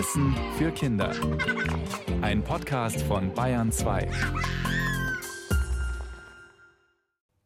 Wissen 0.00 0.34
für 0.56 0.70
Kinder. 0.70 1.14
Ein 2.22 2.42
Podcast 2.42 3.02
von 3.02 3.34
Bayern 3.34 3.70
2. 3.70 4.08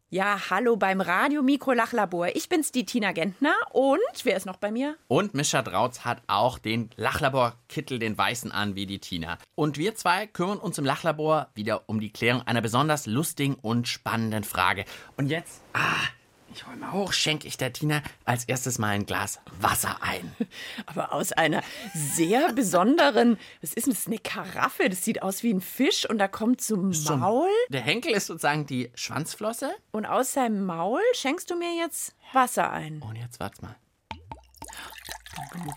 Ja, 0.08 0.38
hallo 0.50 0.76
beim 0.76 1.00
Radio 1.00 1.42
Mikro 1.42 1.72
Lachlabor. 1.72 2.28
Ich 2.36 2.48
bin's, 2.48 2.70
die 2.70 2.86
Tina 2.86 3.10
Gentner. 3.10 3.56
Und 3.72 3.98
wer 4.22 4.36
ist 4.36 4.46
noch 4.46 4.58
bei 4.58 4.70
mir? 4.70 4.94
Und 5.08 5.34
Mischa 5.34 5.62
Drautz 5.62 6.04
hat 6.04 6.22
auch 6.28 6.60
den 6.60 6.90
Lachlabor-Kittel, 6.94 7.98
den 7.98 8.16
weißen 8.16 8.52
an, 8.52 8.76
wie 8.76 8.86
die 8.86 9.00
Tina. 9.00 9.36
Und 9.56 9.76
wir 9.76 9.96
zwei 9.96 10.28
kümmern 10.28 10.58
uns 10.58 10.78
im 10.78 10.84
Lachlabor 10.84 11.48
wieder 11.56 11.88
um 11.88 11.98
die 11.98 12.12
Klärung 12.12 12.42
einer 12.42 12.62
besonders 12.62 13.06
lustigen 13.06 13.56
und 13.56 13.88
spannenden 13.88 14.44
Frage. 14.44 14.84
Und 15.16 15.26
jetzt, 15.26 15.60
ah, 15.72 16.06
ich 16.54 16.66
hol 16.66 16.76
mal 16.76 16.92
hoch, 16.92 17.12
schenke 17.12 17.46
ich 17.48 17.56
der 17.56 17.72
Tina 17.72 18.00
als 18.24 18.44
erstes 18.44 18.78
mal 18.78 18.88
ein 18.90 19.06
Glas 19.06 19.40
Wasser 19.60 19.96
ein. 20.02 20.34
Aber 20.86 21.12
aus 21.12 21.32
einer 21.32 21.62
sehr 21.94 22.52
besonderen, 22.52 23.38
was 23.60 23.74
ist 23.74 23.86
denn 23.86 23.92
das, 23.94 24.06
eine 24.06 24.18
Karaffe? 24.18 24.88
Das 24.88 25.04
sieht 25.04 25.22
aus 25.22 25.42
wie 25.42 25.52
ein 25.52 25.60
Fisch 25.60 26.08
und 26.08 26.18
da 26.18 26.28
kommt 26.28 26.60
zum 26.60 26.92
Maul. 27.18 27.48
Der 27.70 27.80
Henkel 27.80 28.12
ist 28.12 28.26
sozusagen 28.26 28.66
die 28.66 28.90
Schwanzflosse. 28.94 29.74
Und 29.90 30.06
aus 30.06 30.32
seinem 30.32 30.64
Maul 30.64 31.00
schenkst 31.14 31.50
du 31.50 31.56
mir 31.56 31.74
jetzt 31.76 32.14
Wasser 32.32 32.70
ein. 32.70 33.02
Und 33.02 33.16
jetzt 33.16 33.40
warte 33.40 33.60
mal. 33.62 33.76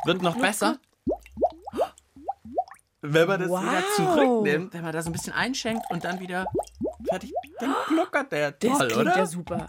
Wird 0.06 0.22
noch 0.22 0.38
besser. 0.38 0.78
Wenn 3.02 3.28
man 3.28 3.40
das 3.40 3.50
Wow. 3.50 3.62
wieder 3.62 3.84
zurücknimmt, 3.96 4.74
wenn 4.74 4.82
man 4.84 4.92
da 4.92 5.02
so 5.02 5.10
ein 5.10 5.14
bisschen 5.14 5.34
einschenkt 5.34 5.84
und 5.90 6.04
dann 6.04 6.20
wieder 6.20 6.46
fertig, 7.08 7.32
dann 7.60 7.76
gluckert 7.88 8.32
der 8.32 8.52
Das 8.52 8.78
toll, 8.78 8.88
klingt 8.88 9.02
oder? 9.08 9.18
ja 9.18 9.26
super. 9.26 9.68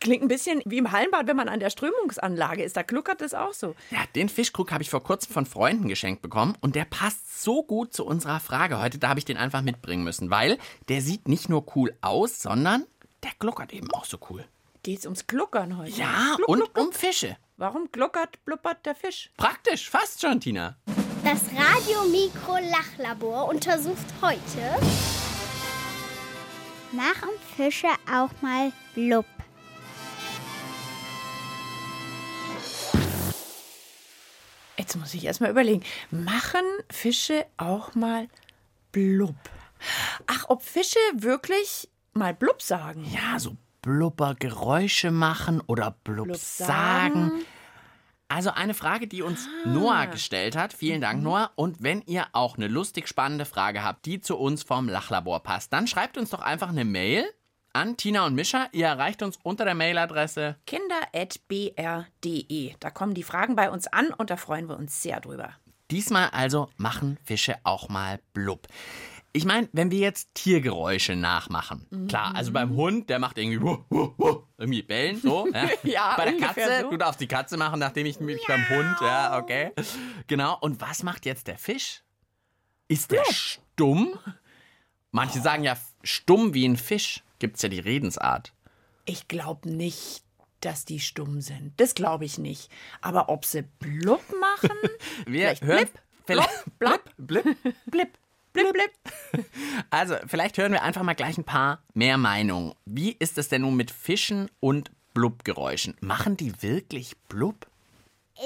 Klingt 0.00 0.22
ein 0.22 0.28
bisschen 0.28 0.62
wie 0.66 0.78
im 0.78 0.92
Hallenbad, 0.92 1.26
wenn 1.26 1.36
man 1.36 1.48
an 1.48 1.60
der 1.60 1.70
Strömungsanlage 1.70 2.62
ist. 2.62 2.76
Da 2.76 2.82
gluckert 2.82 3.22
es 3.22 3.34
auch 3.34 3.52
so. 3.52 3.74
Ja, 3.90 3.98
den 4.14 4.28
Fischkrug 4.28 4.72
habe 4.72 4.82
ich 4.82 4.90
vor 4.90 5.02
kurzem 5.02 5.32
von 5.32 5.46
Freunden 5.46 5.88
geschenkt 5.88 6.22
bekommen 6.22 6.56
und 6.60 6.74
der 6.74 6.84
passt 6.84 7.42
so 7.42 7.62
gut 7.62 7.94
zu 7.94 8.04
unserer 8.04 8.40
Frage 8.40 8.80
heute. 8.80 8.98
Da 8.98 9.08
habe 9.08 9.18
ich 9.18 9.24
den 9.24 9.36
einfach 9.36 9.62
mitbringen 9.62 10.04
müssen, 10.04 10.30
weil 10.30 10.58
der 10.88 11.00
sieht 11.00 11.28
nicht 11.28 11.48
nur 11.48 11.64
cool 11.76 11.96
aus, 12.02 12.42
sondern 12.42 12.84
der 13.22 13.30
gluckert 13.38 13.72
eben 13.72 13.90
auch 13.92 14.04
so 14.04 14.18
cool. 14.30 14.44
Geht's 14.82 15.06
ums 15.06 15.26
Gluckern 15.26 15.78
heute? 15.78 15.92
Ja, 15.92 16.34
Gluck, 16.36 16.48
und 16.48 16.58
gluck, 16.58 16.74
gluck. 16.74 16.86
um 16.86 16.92
Fische. 16.92 17.36
Warum 17.56 17.88
gluckert, 17.90 18.44
blubbert 18.44 18.84
der 18.84 18.94
Fisch? 18.94 19.30
Praktisch, 19.36 19.88
fast 19.88 20.20
schon, 20.20 20.40
Tina. 20.40 20.76
Das 21.24 21.40
Radiomikro 21.56 22.58
Lachlabor 22.70 23.48
untersucht 23.48 23.96
heute. 24.20 24.84
Machen 26.92 27.30
Fische 27.56 27.88
auch 28.12 28.30
mal 28.42 28.72
blub? 28.94 29.24
Jetzt 34.84 34.96
muss 34.96 35.14
ich 35.14 35.24
erst 35.24 35.40
mal 35.40 35.48
überlegen. 35.50 35.82
Machen 36.10 36.60
Fische 36.90 37.46
auch 37.56 37.94
mal 37.94 38.28
blub? 38.92 39.34
Ach, 40.26 40.44
ob 40.48 40.62
Fische 40.62 40.98
wirklich 41.14 41.88
mal 42.12 42.34
blub 42.34 42.60
sagen? 42.60 43.02
Ja, 43.10 43.38
so 43.38 43.56
Blubbergeräusche 43.80 45.10
machen 45.10 45.62
oder 45.66 45.92
blub, 46.04 46.26
Blub 46.26 46.36
sagen. 46.36 47.30
sagen. 47.30 47.44
Also 48.28 48.50
eine 48.50 48.74
Frage, 48.74 49.06
die 49.06 49.22
uns 49.22 49.48
Ah. 49.64 49.68
Noah 49.70 50.04
gestellt 50.06 50.54
hat. 50.54 50.74
Vielen 50.74 50.98
Mhm. 50.98 51.02
Dank, 51.02 51.22
Noah. 51.22 51.50
Und 51.56 51.82
wenn 51.82 52.02
ihr 52.02 52.26
auch 52.32 52.58
eine 52.58 52.68
lustig 52.68 53.08
spannende 53.08 53.46
Frage 53.46 53.82
habt, 53.82 54.04
die 54.04 54.20
zu 54.20 54.36
uns 54.36 54.64
vom 54.64 54.86
Lachlabor 54.90 55.42
passt, 55.42 55.72
dann 55.72 55.86
schreibt 55.86 56.18
uns 56.18 56.28
doch 56.28 56.40
einfach 56.40 56.68
eine 56.68 56.84
Mail 56.84 57.24
an 57.74 57.96
Tina 57.96 58.26
und 58.26 58.34
Mischa. 58.34 58.68
Ihr 58.72 58.86
erreicht 58.86 59.22
uns 59.22 59.38
unter 59.42 59.64
der 59.64 59.74
Mailadresse. 59.74 60.56
Kinder.br.de. 60.66 62.74
Da 62.80 62.90
kommen 62.90 63.14
die 63.14 63.22
Fragen 63.22 63.56
bei 63.56 63.70
uns 63.70 63.86
an 63.88 64.08
und 64.16 64.30
da 64.30 64.36
freuen 64.36 64.68
wir 64.68 64.76
uns 64.78 65.02
sehr 65.02 65.20
drüber. 65.20 65.50
Diesmal 65.90 66.30
also 66.30 66.70
machen 66.76 67.18
Fische 67.24 67.56
auch 67.64 67.88
mal 67.88 68.20
blub. 68.32 68.66
Ich 69.36 69.44
meine, 69.44 69.68
wenn 69.72 69.90
wir 69.90 69.98
jetzt 69.98 70.32
Tiergeräusche 70.34 71.16
nachmachen, 71.16 72.06
klar, 72.08 72.36
also 72.36 72.52
beim 72.52 72.76
Hund, 72.76 73.10
der 73.10 73.18
macht 73.18 73.36
irgendwie 73.36 73.60
wuh, 73.60 73.78
wuh, 73.90 74.12
wuh, 74.16 74.42
irgendwie 74.56 74.82
bellen, 74.82 75.20
so. 75.20 75.48
Ja. 75.52 75.68
Ja, 75.82 76.14
Bei 76.16 76.30
der 76.30 76.40
Katze, 76.40 76.82
so. 76.82 76.90
du 76.90 76.96
darfst 76.96 77.20
die 77.20 77.26
Katze 77.26 77.56
machen, 77.56 77.80
nachdem 77.80 78.06
ich 78.06 78.20
mich 78.20 78.40
beim 78.46 78.68
Hund, 78.68 78.96
ja, 79.00 79.36
okay. 79.38 79.72
Genau. 80.28 80.56
Und 80.60 80.80
was 80.80 81.02
macht 81.02 81.26
jetzt 81.26 81.48
der 81.48 81.58
Fisch? 81.58 82.04
Ist 82.86 83.10
der 83.10 83.24
stumm? 83.32 84.16
Manche 85.10 85.40
sagen 85.40 85.64
ja 85.64 85.76
stumm 86.04 86.54
wie 86.54 86.66
ein 86.66 86.76
Fisch. 86.76 87.22
Gibt's 87.38 87.62
ja 87.62 87.68
die 87.68 87.80
Redensart. 87.80 88.52
Ich 89.06 89.28
glaube 89.28 89.68
nicht, 89.70 90.22
dass 90.60 90.84
die 90.84 91.00
stumm 91.00 91.40
sind. 91.40 91.72
Das 91.78 91.94
glaube 91.94 92.24
ich 92.24 92.38
nicht. 92.38 92.70
Aber 93.00 93.28
ob 93.28 93.44
sie 93.44 93.62
blub 93.80 94.22
machen? 94.40 94.70
Wir 95.26 95.56
Vielleicht 95.56 95.62
hören. 95.64 95.78
blip, 95.86 96.00
vielleicht, 96.26 96.78
blop, 96.78 97.02
blip, 97.18 97.44
blip. 97.44 97.58
blip, 97.86 98.18
blip, 98.52 98.72
blip. 98.72 99.44
Also, 99.90 100.16
vielleicht 100.26 100.56
hören 100.58 100.72
wir 100.72 100.82
einfach 100.82 101.02
mal 101.02 101.14
gleich 101.14 101.36
ein 101.38 101.44
paar 101.44 101.82
mehr 101.92 102.16
Meinungen. 102.18 102.74
Wie 102.84 103.12
ist 103.18 103.36
es 103.38 103.48
denn 103.48 103.62
nun 103.62 103.76
mit 103.76 103.90
Fischen 103.90 104.50
und 104.60 104.90
Blubgeräuschen? 105.12 105.96
Machen 106.00 106.36
die 106.36 106.62
wirklich 106.62 107.16
Blub? 107.28 107.66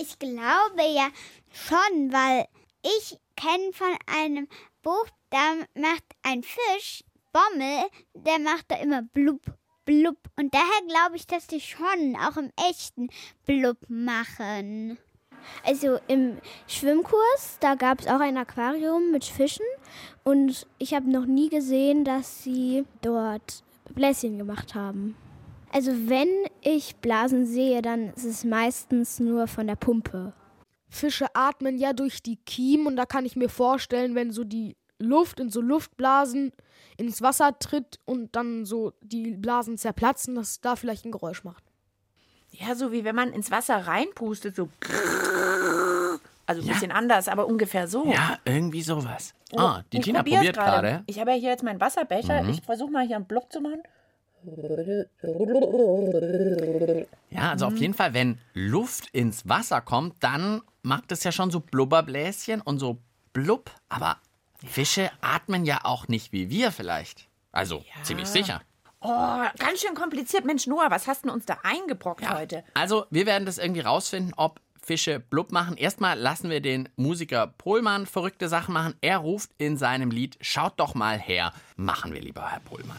Ich 0.00 0.18
glaube 0.18 0.82
ja 0.94 1.08
schon, 1.52 2.12
weil 2.12 2.46
ich 2.82 3.18
kenne 3.36 3.70
von 3.72 3.94
einem 4.06 4.48
Buch, 4.82 5.06
da 5.30 5.54
macht 5.74 6.04
ein 6.22 6.42
Fisch, 6.42 7.04
Bommel, 7.38 7.88
der 8.14 8.38
macht 8.40 8.64
da 8.68 8.76
immer 8.76 9.02
blub, 9.02 9.42
blub. 9.84 10.18
Und 10.36 10.52
daher 10.52 10.86
glaube 10.88 11.16
ich, 11.16 11.26
dass 11.26 11.46
die 11.46 11.60
schon 11.60 12.16
auch 12.16 12.36
im 12.36 12.50
echten 12.68 13.08
blub 13.46 13.78
machen. 13.88 14.98
Also 15.64 15.98
im 16.08 16.38
Schwimmkurs, 16.66 17.58
da 17.60 17.76
gab 17.76 18.00
es 18.00 18.08
auch 18.08 18.18
ein 18.18 18.36
Aquarium 18.36 19.12
mit 19.12 19.24
Fischen 19.24 19.64
und 20.24 20.66
ich 20.78 20.94
habe 20.94 21.10
noch 21.10 21.26
nie 21.26 21.48
gesehen, 21.48 22.04
dass 22.04 22.42
sie 22.42 22.84
dort 23.02 23.62
Bläschen 23.94 24.36
gemacht 24.36 24.74
haben. 24.74 25.16
Also 25.72 25.92
wenn 26.08 26.28
ich 26.62 26.96
Blasen 26.96 27.46
sehe, 27.46 27.82
dann 27.82 28.12
ist 28.14 28.24
es 28.24 28.44
meistens 28.44 29.20
nur 29.20 29.46
von 29.46 29.68
der 29.68 29.76
Pumpe. 29.76 30.32
Fische 30.88 31.26
atmen 31.34 31.78
ja 31.78 31.92
durch 31.92 32.22
die 32.22 32.36
Kiemen 32.36 32.86
und 32.88 32.96
da 32.96 33.06
kann 33.06 33.26
ich 33.26 33.36
mir 33.36 33.48
vorstellen, 33.48 34.14
wenn 34.14 34.32
so 34.32 34.42
die 34.42 34.76
Luft 34.98 35.40
in 35.40 35.50
so 35.50 35.60
Luftblasen 35.60 36.52
ins 36.96 37.22
Wasser 37.22 37.58
tritt 37.58 37.98
und 38.04 38.34
dann 38.34 38.64
so 38.64 38.92
die 39.00 39.32
Blasen 39.32 39.78
zerplatzen, 39.78 40.34
dass 40.34 40.60
da 40.60 40.76
vielleicht 40.76 41.04
ein 41.04 41.12
Geräusch 41.12 41.44
macht. 41.44 41.62
Ja, 42.50 42.74
so 42.74 42.92
wie 42.92 43.04
wenn 43.04 43.14
man 43.14 43.32
ins 43.32 43.50
Wasser 43.50 43.76
reinpustet, 43.76 44.56
so. 44.56 44.68
Also 46.46 46.62
ein 46.62 46.66
bisschen 46.66 46.90
anders, 46.90 47.28
aber 47.28 47.46
ungefähr 47.46 47.86
so. 47.86 48.10
Ja, 48.10 48.38
irgendwie 48.44 48.82
sowas. 48.82 49.34
Ah, 49.54 49.82
die 49.92 49.98
Ich 49.98 50.04
Tina 50.04 50.20
probier's 50.20 50.38
probiert 50.38 50.56
gerade. 50.56 51.02
Ich 51.06 51.20
habe 51.20 51.32
ja 51.32 51.36
hier 51.36 51.50
jetzt 51.50 51.62
meinen 51.62 51.80
Wasserbecher. 51.80 52.42
Mhm. 52.42 52.50
Ich 52.50 52.62
versuche 52.62 52.90
mal 52.90 53.06
hier 53.06 53.16
einen 53.16 53.26
Block 53.26 53.52
zu 53.52 53.60
machen. 53.60 53.82
Ja, 57.30 57.50
also 57.50 57.66
auf 57.66 57.76
jeden 57.76 57.92
Fall, 57.92 58.14
wenn 58.14 58.38
Luft 58.54 59.08
ins 59.10 59.48
Wasser 59.48 59.80
kommt, 59.80 60.22
dann 60.22 60.62
macht 60.82 61.12
es 61.12 61.22
ja 61.24 61.32
schon 61.32 61.50
so 61.50 61.60
Blubberbläschen 61.60 62.60
und 62.60 62.78
so 62.78 62.98
blub. 63.32 63.70
Aber 63.88 64.16
Fische 64.66 65.10
atmen 65.20 65.64
ja 65.64 65.80
auch 65.84 66.08
nicht 66.08 66.32
wie 66.32 66.50
wir 66.50 66.72
vielleicht. 66.72 67.28
Also 67.52 67.84
ziemlich 68.02 68.26
sicher. 68.26 68.62
Oh, 69.00 69.44
ganz 69.58 69.80
schön 69.80 69.94
kompliziert. 69.94 70.44
Mensch, 70.44 70.66
Noah, 70.66 70.90
was 70.90 71.06
hast 71.06 71.24
du 71.24 71.32
uns 71.32 71.46
da 71.46 71.58
eingebrockt 71.62 72.28
heute? 72.28 72.64
Also, 72.74 73.06
wir 73.10 73.26
werden 73.26 73.46
das 73.46 73.58
irgendwie 73.58 73.80
rausfinden, 73.80 74.34
ob 74.36 74.60
Fische 74.82 75.20
blub 75.20 75.52
machen. 75.52 75.76
Erstmal 75.76 76.18
lassen 76.18 76.50
wir 76.50 76.60
den 76.60 76.88
Musiker 76.96 77.46
Pohlmann 77.46 78.06
verrückte 78.06 78.48
Sachen 78.48 78.74
machen. 78.74 78.94
Er 79.00 79.18
ruft 79.18 79.50
in 79.58 79.76
seinem 79.76 80.10
Lied 80.10 80.36
Schaut 80.40 80.80
doch 80.80 80.94
mal 80.94 81.18
her. 81.18 81.52
Machen 81.76 82.12
wir 82.12 82.20
lieber, 82.20 82.50
Herr 82.50 82.60
Pohlmann. 82.60 82.98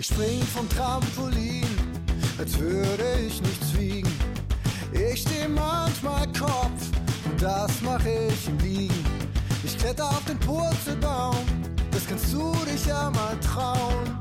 Ich 0.00 0.06
spring 0.06 0.40
vom 0.54 0.66
Trampolin, 0.70 1.66
als 2.38 2.58
würde 2.58 3.04
ich 3.26 3.38
nichts 3.42 3.78
wiegen. 3.78 4.10
Ich 4.94 5.20
steh 5.20 5.46
manchmal 5.46 6.26
Kopf 6.28 6.88
und 7.26 7.42
das 7.42 7.70
mach 7.82 8.00
ich 8.06 8.48
im 8.48 8.58
Liegen. 8.60 9.04
Ich 9.62 9.76
kletter 9.76 10.08
auf 10.08 10.24
den 10.24 10.38
Purzelbaum, 10.38 11.44
das 11.90 12.06
kannst 12.08 12.32
du 12.32 12.50
dich 12.64 12.86
ja 12.86 13.10
mal 13.10 13.38
trauen. 13.40 14.16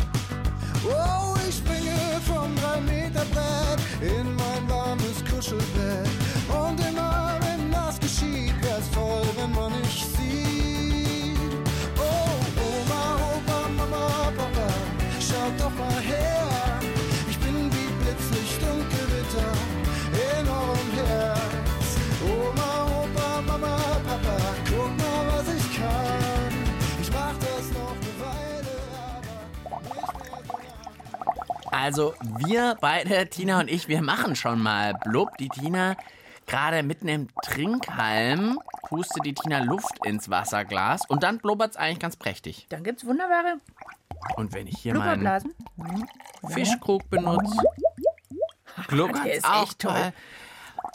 Oh, 0.84 1.38
ich 1.48 1.56
springe 1.56 1.98
vom 2.28 2.54
3-Meter-Brett 2.56 3.80
in 4.02 4.36
mein 4.36 4.70
warmes 4.70 5.24
Kuschelbett. 5.34 6.10
Und 6.50 6.78
immer 6.90 7.40
wenn 7.40 7.72
das 7.72 7.98
geschieht, 8.02 8.54
wär's 8.64 8.92
toll, 8.94 9.24
wenn 9.38 9.54
man 9.54 9.72
mich 9.80 10.08
Also 31.82 32.14
wir 32.46 32.76
beide, 32.82 33.30
Tina 33.30 33.62
und 33.62 33.70
ich, 33.70 33.88
wir 33.88 34.02
machen 34.02 34.36
schon 34.36 34.62
mal 34.62 34.94
Blub. 35.06 35.38
Die 35.38 35.48
Tina 35.48 35.96
gerade 36.46 36.84
mitten 36.84 37.08
im 37.08 37.30
Trinkhalm 37.42 38.60
pustet 38.90 39.24
die 39.26 39.34
Tina 39.34 39.60
Luft 39.60 40.06
ins 40.06 40.30
Wasserglas 40.30 41.04
und 41.08 41.24
dann 41.24 41.38
blubbert 41.38 41.72
es 41.72 41.78
eigentlich 41.78 42.00
ganz 42.00 42.18
prächtig. 42.18 42.66
Dann 42.68 42.84
gibt 42.84 43.02
es 43.02 43.08
wunderbare 43.08 43.60
Und 44.36 44.54
wenn 44.54 44.68
ich 44.68 44.78
hier 44.80 44.94
meinen 44.94 45.22
Blubberblasen. 45.22 45.56
Fischkrug 46.50 47.10
benutze, 47.10 47.56
Der 48.76 48.84
gluckert 48.88 49.26
ist 49.28 49.46
auch 49.46 49.64
echt 49.64 49.80
toll. 49.80 49.94
toll. 49.94 50.14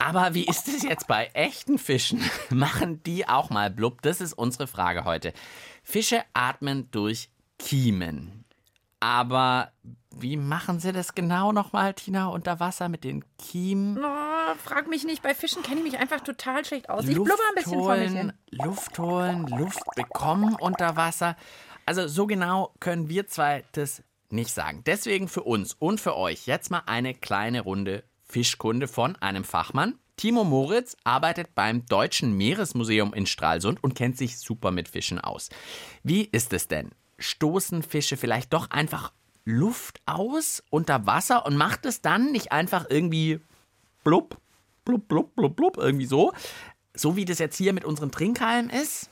Aber 0.00 0.34
wie 0.34 0.44
ist 0.44 0.69
es 0.69 0.82
jetzt 0.82 1.06
bei 1.06 1.31
echten 1.32 1.78
Fischen? 1.78 2.20
Machen 2.50 3.02
die 3.04 3.26
auch 3.26 3.48
mal 3.48 3.70
Blub? 3.70 4.02
Das 4.02 4.20
ist 4.20 4.34
unsere 4.34 4.66
Frage 4.66 5.06
heute. 5.06 5.32
Fische 5.82 6.22
atmen 6.34 6.90
durch 6.90 7.31
Kiemen. 7.58 8.44
Aber 9.00 9.70
wie 10.19 10.37
machen 10.37 10.81
sie 10.81 10.93
das 10.93 11.14
genau 11.14 11.52
nochmal, 11.52 11.94
Tina, 11.94 12.28
unter 12.28 12.61
Wasser 12.61 12.88
mit 12.88 13.05
den 13.05 13.25
Kiemen? 13.38 13.99
Oh, 13.99 14.55
frag 14.62 14.88
mich 14.88 15.05
nicht, 15.05 15.22
bei 15.22 15.34
Fischen 15.34 15.62
kenne 15.62 15.78
ich 15.78 15.84
mich 15.84 15.99
einfach 15.99 16.20
total 16.20 16.64
schlecht 16.64 16.88
aus. 16.88 17.05
Ich 17.05 17.16
Luft 17.16 17.26
blubber 17.26 17.43
ein 17.50 17.55
bisschen 17.55 17.81
vor 17.81 17.96
mich 17.96 18.11
hin. 18.11 18.16
holen, 18.16 18.32
Luft 18.50 18.99
holen, 18.99 19.46
Luft 19.46 19.84
bekommen 19.96 20.56
unter 20.61 20.96
Wasser. 20.96 21.37
Also 21.87 22.08
so 22.08 22.26
genau 22.26 22.72
können 22.81 23.08
wir 23.08 23.26
zwei 23.26 23.64
das 23.72 24.02
nicht 24.31 24.50
sagen. 24.50 24.82
Deswegen 24.84 25.28
für 25.28 25.43
uns 25.43 25.75
und 25.75 26.00
für 26.00 26.17
euch 26.17 26.46
jetzt 26.46 26.70
mal 26.70 26.82
eine 26.87 27.14
kleine 27.14 27.60
Runde 27.60 28.05
Fischkunde 28.22 28.88
von 28.88 29.17
einem 29.17 29.44
Fachmann. 29.44 29.99
Timo 30.17 30.44
Moritz 30.44 30.96
arbeitet 31.05 31.55
beim 31.55 31.87
Deutschen 31.87 32.37
Meeresmuseum 32.37 33.12
in 33.14 33.26
Stralsund 33.26 33.82
und 33.82 33.94
kennt 33.94 34.17
sich 34.17 34.38
super 34.38 34.70
mit 34.70 34.88
Fischen 34.88 35.20
aus. 35.20 35.50
Wie 36.02 36.25
ist 36.25 36.52
es 36.52 36.69
denn? 36.69 36.90
Stoßen 37.19 37.82
Fische 37.82 38.17
vielleicht 38.17 38.52
doch 38.52 38.70
einfach 38.70 39.12
Luft 39.44 40.00
aus 40.06 40.62
unter 40.70 41.06
Wasser 41.06 41.44
und 41.44 41.56
macht 41.56 41.85
es 41.87 42.00
dann 42.00 42.32
nicht 42.32 42.52
einfach 42.52 42.87
irgendwie 42.88 43.41
blub, 44.02 44.38
blub, 44.85 45.06
blub, 45.08 45.35
blub, 45.37 45.56
blub, 45.56 45.76
irgendwie 45.76 46.06
so. 46.06 46.32
So 46.94 47.17
wie 47.17 47.25
das 47.25 47.38
jetzt 47.38 47.56
hier 47.56 47.73
mit 47.73 47.85
unserem 47.85 48.11
Trinkhalm 48.11 48.70
ist. 48.70 49.11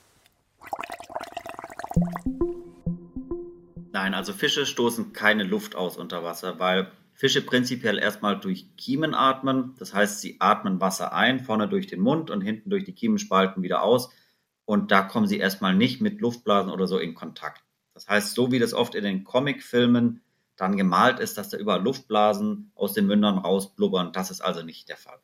Nein, 3.93 4.15
also 4.15 4.33
Fische 4.33 4.65
stoßen 4.65 5.13
keine 5.13 5.45
Luft 5.45 5.75
aus 5.75 5.99
unter 5.99 6.25
Wasser, 6.25 6.59
weil 6.59 6.91
Fische 7.13 7.43
prinzipiell 7.43 7.99
erstmal 7.99 8.41
durch 8.41 8.75
Kiemen 8.77 9.15
atmen. 9.15 9.75
Das 9.79 9.93
heißt, 9.93 10.21
sie 10.21 10.37
atmen 10.41 10.81
Wasser 10.81 11.13
ein, 11.13 11.41
vorne 11.41 11.69
durch 11.69 11.87
den 11.87 12.01
Mund 12.01 12.31
und 12.31 12.41
hinten 12.41 12.71
durch 12.71 12.85
die 12.85 12.95
Kiemenspalten 12.95 13.63
wieder 13.63 13.83
aus. 13.83 14.11
Und 14.65 14.91
da 14.91 15.03
kommen 15.03 15.27
sie 15.27 15.39
erstmal 15.39 15.75
nicht 15.75 16.01
mit 16.01 16.21
Luftblasen 16.21 16.73
oder 16.73 16.87
so 16.87 16.99
in 16.99 17.15
Kontakt. 17.15 17.63
Das 17.95 18.09
heißt, 18.09 18.35
so 18.35 18.51
wie 18.51 18.59
das 18.59 18.73
oft 18.73 18.95
in 18.95 19.05
den 19.05 19.25
Comicfilmen 19.25 20.23
dann 20.57 20.77
gemalt 20.77 21.19
ist, 21.19 21.37
dass 21.37 21.51
da 21.51 21.59
überall 21.59 21.83
Luftblasen 21.83 22.73
aus 22.75 22.95
den 22.95 23.07
Mündern 23.07 23.39
rausblubbern, 23.39 24.13
das 24.13 24.31
ist 24.31 24.41
also 24.41 24.63
nicht 24.63 24.89
der 24.89 24.97
Fall. 24.97 25.19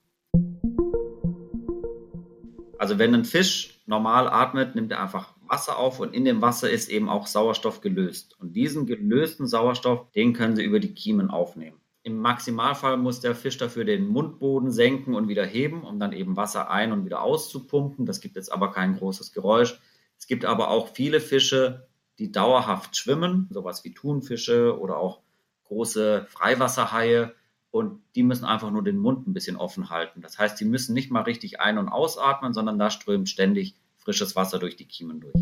Also 2.78 2.98
wenn 2.98 3.14
ein 3.14 3.24
Fisch 3.24 3.80
normal 3.86 4.28
atmet, 4.28 4.74
nimmt 4.74 4.92
er 4.92 5.02
einfach 5.02 5.34
Wasser 5.46 5.78
auf 5.78 5.98
und 5.98 6.14
in 6.14 6.24
dem 6.24 6.42
Wasser 6.42 6.70
ist 6.70 6.88
eben 6.88 7.08
auch 7.08 7.26
Sauerstoff 7.26 7.80
gelöst. 7.80 8.36
Und 8.38 8.54
diesen 8.54 8.86
gelösten 8.86 9.46
Sauerstoff, 9.46 10.10
den 10.12 10.32
können 10.32 10.54
Sie 10.54 10.62
über 10.62 10.78
die 10.78 10.94
Kiemen 10.94 11.30
aufnehmen. 11.30 11.80
Im 12.02 12.20
Maximalfall 12.20 12.96
muss 12.96 13.20
der 13.20 13.34
Fisch 13.34 13.58
dafür 13.58 13.84
den 13.84 14.06
Mundboden 14.06 14.70
senken 14.70 15.14
und 15.14 15.28
wieder 15.28 15.44
heben, 15.44 15.82
um 15.82 15.98
dann 15.98 16.12
eben 16.12 16.36
Wasser 16.36 16.70
ein- 16.70 16.92
und 16.92 17.04
wieder 17.04 17.22
auszupumpen. 17.22 18.06
Das 18.06 18.20
gibt 18.20 18.36
jetzt 18.36 18.52
aber 18.52 18.70
kein 18.70 18.96
großes 18.96 19.32
Geräusch. 19.32 19.80
Es 20.16 20.26
gibt 20.26 20.44
aber 20.44 20.68
auch 20.68 20.88
viele 20.88 21.20
Fische, 21.20 21.87
die 22.18 22.32
dauerhaft 22.32 22.96
schwimmen, 22.96 23.48
sowas 23.50 23.84
wie 23.84 23.94
Thunfische 23.94 24.78
oder 24.78 24.96
auch 24.98 25.20
große 25.64 26.26
Freiwasserhaie. 26.28 27.32
Und 27.70 28.00
die 28.14 28.22
müssen 28.22 28.46
einfach 28.46 28.70
nur 28.70 28.82
den 28.82 28.96
Mund 28.96 29.28
ein 29.28 29.34
bisschen 29.34 29.56
offen 29.56 29.90
halten. 29.90 30.22
Das 30.22 30.38
heißt, 30.38 30.58
die 30.58 30.64
müssen 30.64 30.94
nicht 30.94 31.10
mal 31.10 31.22
richtig 31.22 31.60
ein- 31.60 31.76
und 31.78 31.88
ausatmen, 31.88 32.54
sondern 32.54 32.78
da 32.78 32.90
strömt 32.90 33.28
ständig 33.28 33.74
frisches 33.98 34.34
Wasser 34.36 34.58
durch 34.58 34.76
die 34.76 34.86
Kiemen 34.86 35.20
durch. 35.20 35.34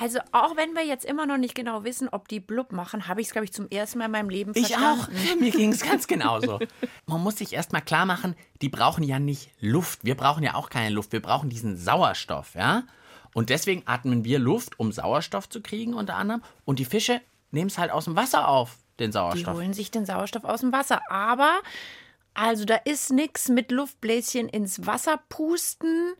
Also 0.00 0.20
auch 0.30 0.56
wenn 0.56 0.74
wir 0.74 0.86
jetzt 0.86 1.04
immer 1.04 1.26
noch 1.26 1.38
nicht 1.38 1.56
genau 1.56 1.82
wissen, 1.82 2.08
ob 2.08 2.28
die 2.28 2.38
Blub 2.38 2.70
machen, 2.70 3.08
habe 3.08 3.20
ich 3.20 3.26
es, 3.26 3.32
glaube 3.32 3.46
ich, 3.46 3.52
zum 3.52 3.68
ersten 3.68 3.98
Mal 3.98 4.04
in 4.04 4.12
meinem 4.12 4.30
Leben 4.30 4.52
Ich 4.54 4.76
auch. 4.76 5.06
verstanden. 5.08 5.40
Mir 5.40 5.50
ging 5.50 5.72
es 5.72 5.82
ganz 5.82 6.06
genauso. 6.06 6.60
Man 7.06 7.20
muss 7.20 7.38
sich 7.38 7.52
erstmal 7.52 7.82
klar 7.82 8.06
machen, 8.06 8.36
die 8.62 8.68
brauchen 8.68 9.02
ja 9.02 9.18
nicht 9.18 9.50
Luft. 9.58 10.04
Wir 10.04 10.14
brauchen 10.16 10.44
ja 10.44 10.54
auch 10.54 10.70
keine 10.70 10.94
Luft. 10.94 11.10
Wir 11.12 11.20
brauchen 11.20 11.50
diesen 11.50 11.76
Sauerstoff, 11.76 12.54
ja? 12.54 12.84
Und 13.34 13.50
deswegen 13.50 13.82
atmen 13.86 14.24
wir 14.24 14.38
Luft, 14.38 14.78
um 14.78 14.92
Sauerstoff 14.92 15.48
zu 15.48 15.60
kriegen, 15.62 15.94
unter 15.94 16.16
anderem. 16.16 16.42
Und 16.64 16.78
die 16.78 16.84
Fische 16.84 17.20
nehmen 17.50 17.68
es 17.68 17.78
halt 17.78 17.90
aus 17.90 18.04
dem 18.04 18.16
Wasser 18.16 18.48
auf, 18.48 18.78
den 18.98 19.10
Die 19.10 19.12
Sauerstoff. 19.12 19.54
holen 19.54 19.72
sich 19.72 19.90
den 19.90 20.06
Sauerstoff 20.06 20.44
aus 20.44 20.60
dem 20.60 20.72
Wasser. 20.72 21.00
Aber, 21.10 21.60
also 22.34 22.64
da 22.64 22.76
ist 22.76 23.10
nichts 23.12 23.48
mit 23.48 23.70
Luftbläschen 23.70 24.48
ins 24.48 24.86
Wasser 24.86 25.20
pusten. 25.28 26.14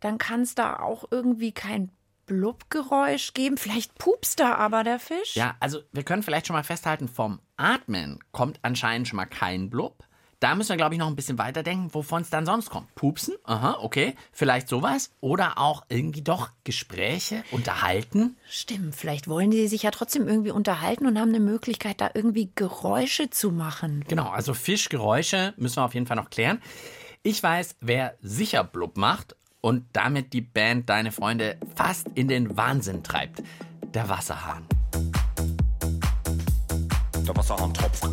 Dann 0.00 0.18
kann 0.18 0.42
es 0.42 0.54
da 0.54 0.78
auch 0.78 1.04
irgendwie 1.10 1.52
kein 1.52 1.90
Blubgeräusch 2.26 3.34
geben. 3.34 3.56
Vielleicht 3.56 3.96
pupst 3.98 4.38
da 4.38 4.54
aber 4.54 4.84
der 4.84 5.00
Fisch. 5.00 5.34
Ja, 5.34 5.56
also 5.60 5.80
wir 5.92 6.04
können 6.04 6.22
vielleicht 6.22 6.46
schon 6.46 6.54
mal 6.54 6.62
festhalten, 6.62 7.08
vom 7.08 7.40
Atmen 7.56 8.20
kommt 8.32 8.60
anscheinend 8.62 9.08
schon 9.08 9.16
mal 9.16 9.26
kein 9.26 9.70
Blub. 9.70 10.04
Da 10.40 10.54
müssen 10.54 10.68
wir, 10.68 10.76
glaube 10.76 10.94
ich, 10.94 11.00
noch 11.00 11.08
ein 11.08 11.16
bisschen 11.16 11.36
weiterdenken, 11.36 11.92
wovon 11.92 12.22
es 12.22 12.30
dann 12.30 12.46
sonst 12.46 12.70
kommt. 12.70 12.94
Pupsen, 12.94 13.34
aha, 13.42 13.78
okay, 13.80 14.14
vielleicht 14.30 14.68
sowas. 14.68 15.10
Oder 15.20 15.58
auch 15.58 15.84
irgendwie 15.88 16.22
doch 16.22 16.50
Gespräche, 16.62 17.42
unterhalten. 17.50 18.36
Stimmt, 18.48 18.94
vielleicht 18.94 19.26
wollen 19.26 19.50
die 19.50 19.66
sich 19.66 19.82
ja 19.82 19.90
trotzdem 19.90 20.28
irgendwie 20.28 20.52
unterhalten 20.52 21.06
und 21.06 21.18
haben 21.18 21.30
eine 21.30 21.40
Möglichkeit, 21.40 22.00
da 22.00 22.10
irgendwie 22.14 22.52
Geräusche 22.54 23.30
zu 23.30 23.50
machen. 23.50 24.04
Genau, 24.06 24.28
also 24.28 24.54
Fischgeräusche 24.54 25.54
müssen 25.56 25.78
wir 25.78 25.84
auf 25.84 25.94
jeden 25.94 26.06
Fall 26.06 26.16
noch 26.16 26.30
klären. 26.30 26.62
Ich 27.24 27.42
weiß, 27.42 27.74
wer 27.80 28.14
sicher 28.20 28.62
Blub 28.62 28.96
macht 28.96 29.34
und 29.60 29.86
damit 29.92 30.32
die 30.32 30.40
Band 30.40 30.88
Deine 30.88 31.10
Freunde 31.10 31.58
fast 31.74 32.06
in 32.14 32.28
den 32.28 32.56
Wahnsinn 32.56 33.02
treibt. 33.02 33.42
Der 33.92 34.08
Wasserhahn. 34.08 34.64
Der 37.26 37.36
Wasserhahn 37.36 37.74
tropft. 37.74 38.08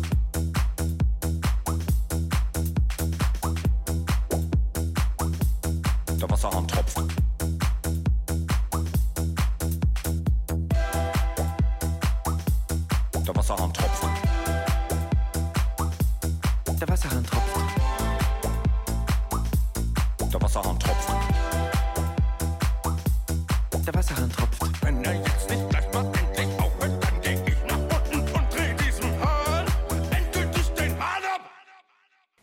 Der 6.26 6.32
Wasserhahn 6.32 6.66
tropft. 6.66 6.98
Der 13.24 13.36
Wasserhahn 13.36 13.72
tropft. 13.72 14.02
Der 16.80 16.88
Wasserhahn 16.88 17.24
tropft. 17.24 17.56
Der 20.32 20.42
Wasserhahn 20.42 20.78
tropft. 20.80 21.08
Der 23.86 23.94
Wasserhahn 23.94 24.30
tropft. 24.30 24.82
Wenn 24.82 25.04
er 25.04 25.14
jetzt 25.14 25.48
nicht 25.48 25.70
gleich 25.70 25.92
mal 25.92 26.06
endlich 26.06 26.48
aufhört, 26.58 27.04
dann 27.04 27.20
geh 27.22 27.34
ich 27.34 27.64
nach 27.70 27.78
unten 27.78 28.18
und 28.18 28.52
dreh 28.52 28.74
diesen 28.84 29.20
Hahn 29.20 29.66
endgültig 30.10 30.68
den 30.70 30.92
Hahn 30.98 31.22
ab. 31.36 31.42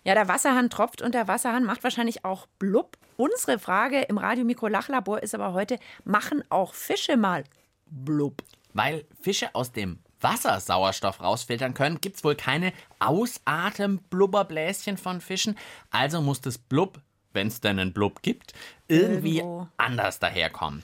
Ja, 0.05 0.13
der 0.13 0.29
Wasserhahn 0.29 0.69
tropft 0.69 1.01
und 1.01 1.13
der 1.13 1.27
Wasserhahn 1.27 1.65
macht 1.65 1.83
wahrscheinlich 1.83 2.23
auch 2.23 2.47
blub. 2.59 2.97
Unsere 3.17 3.59
Frage 3.59 4.01
im 4.01 4.17
Radiomikro-Lachlabor 4.17 5.21
ist 5.21 5.35
aber 5.35 5.53
heute, 5.53 5.79
machen 6.03 6.43
auch 6.49 6.73
Fische 6.73 7.17
mal 7.17 7.43
blub? 7.85 8.43
Weil 8.73 9.05
Fische 9.21 9.53
aus 9.53 9.71
dem 9.71 9.99
Wasser 10.19 10.59
Sauerstoff 10.59 11.21
rausfiltern 11.21 11.73
können, 11.73 12.01
gibt 12.01 12.15
es 12.17 12.23
wohl 12.23 12.35
keine 12.35 12.73
Ausatem-Blubberbläschen 12.99 14.97
von 14.97 15.21
Fischen. 15.21 15.57
Also 15.91 16.21
muss 16.21 16.41
das 16.41 16.57
Blub, 16.57 16.99
wenn 17.33 17.47
es 17.47 17.61
denn 17.61 17.77
einen 17.77 17.93
Blub 17.93 18.21
gibt, 18.21 18.53
irgendwie 18.87 19.39
Irgendwo. 19.39 19.67
anders 19.77 20.19
daherkommen. 20.19 20.83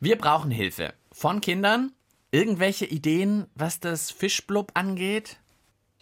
Wir 0.00 0.16
brauchen 0.16 0.50
Hilfe 0.50 0.94
von 1.12 1.40
Kindern. 1.40 1.92
Irgendwelche 2.30 2.86
Ideen, 2.86 3.46
was 3.54 3.78
das 3.78 4.10
Fischblub 4.10 4.72
angeht? 4.74 5.38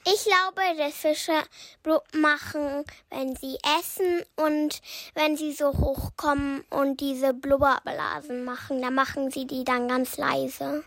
Ich 0.07 0.25
glaube, 0.25 0.79
dass 0.79 0.95
Fische 0.95 1.43
Blub 1.83 2.05
machen, 2.15 2.85
wenn 3.11 3.37
sie 3.37 3.59
essen 3.79 4.23
und 4.37 4.81
wenn 5.15 5.37
sie 5.37 5.53
so 5.53 5.73
hochkommen 5.73 6.65
und 6.71 7.01
diese 7.01 7.35
Blubberblasen 7.35 8.45
machen. 8.45 8.81
Da 8.81 8.91
machen 8.91 9.31
sie 9.31 9.47
die 9.47 9.63
dann 9.63 9.89
ganz 9.89 10.17
leise. 10.17 10.85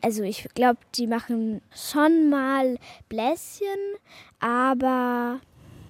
Also 0.00 0.22
ich 0.22 0.48
glaube, 0.54 0.78
die 0.94 1.06
machen 1.06 1.60
schon 1.74 2.30
mal 2.30 2.78
Bläschen, 3.08 3.96
aber 4.40 5.40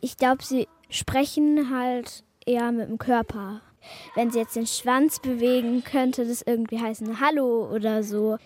ich 0.00 0.16
glaube, 0.16 0.42
sie 0.42 0.66
sprechen 0.88 1.70
halt 1.70 2.24
eher 2.44 2.72
mit 2.72 2.88
dem 2.88 2.98
Körper. 2.98 3.60
Wenn 4.14 4.30
sie 4.30 4.40
jetzt 4.40 4.56
den 4.56 4.66
Schwanz 4.66 5.20
bewegen, 5.20 5.84
könnte 5.84 6.26
das 6.26 6.42
irgendwie 6.42 6.80
heißen 6.80 7.20
Hallo 7.20 7.70
oder 7.72 8.02
so. 8.02 8.38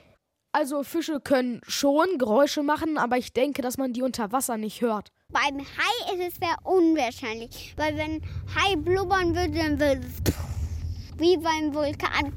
Also 0.55 0.83
Fische 0.83 1.19
können 1.19 1.63
schon 1.67 2.19
Geräusche 2.19 2.63
machen, 2.63 2.99
aber 2.99 3.17
ich 3.17 3.33
denke, 3.33 3.63
dass 3.63 3.79
man 3.79 3.95
die 3.95 4.03
unter 4.03 4.33
Wasser 4.33 4.59
nicht 4.59 4.83
hört. 4.83 5.11
Beim 5.31 5.61
Hai 5.61 6.15
ist 6.15 6.35
es 6.35 6.35
sehr 6.35 6.57
unwahrscheinlich, 6.63 7.73
weil 7.79 7.97
wenn 7.97 8.21
Hai 8.55 8.77
blubbern 8.77 9.35
würde, 9.35 9.55
dann 9.55 9.81
würde 9.81 10.03
es 10.07 11.19
wie 11.19 11.39
beim 11.39 11.73
Vulkan. 11.75 12.35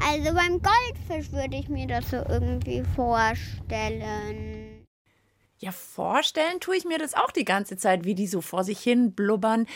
Also 0.00 0.32
beim 0.32 0.62
Goldfisch 0.62 1.32
würde 1.32 1.56
ich 1.56 1.68
mir 1.68 1.88
das 1.88 2.08
so 2.08 2.18
irgendwie 2.18 2.84
vorstellen. 2.94 4.86
Ja, 5.58 5.72
vorstellen 5.72 6.60
tue 6.60 6.76
ich 6.76 6.84
mir 6.84 6.98
das 6.98 7.14
auch 7.14 7.32
die 7.32 7.44
ganze 7.44 7.76
Zeit, 7.76 8.04
wie 8.04 8.14
die 8.14 8.28
so 8.28 8.40
vor 8.40 8.62
sich 8.62 8.78
hin 8.78 9.12
blubbern. 9.12 9.66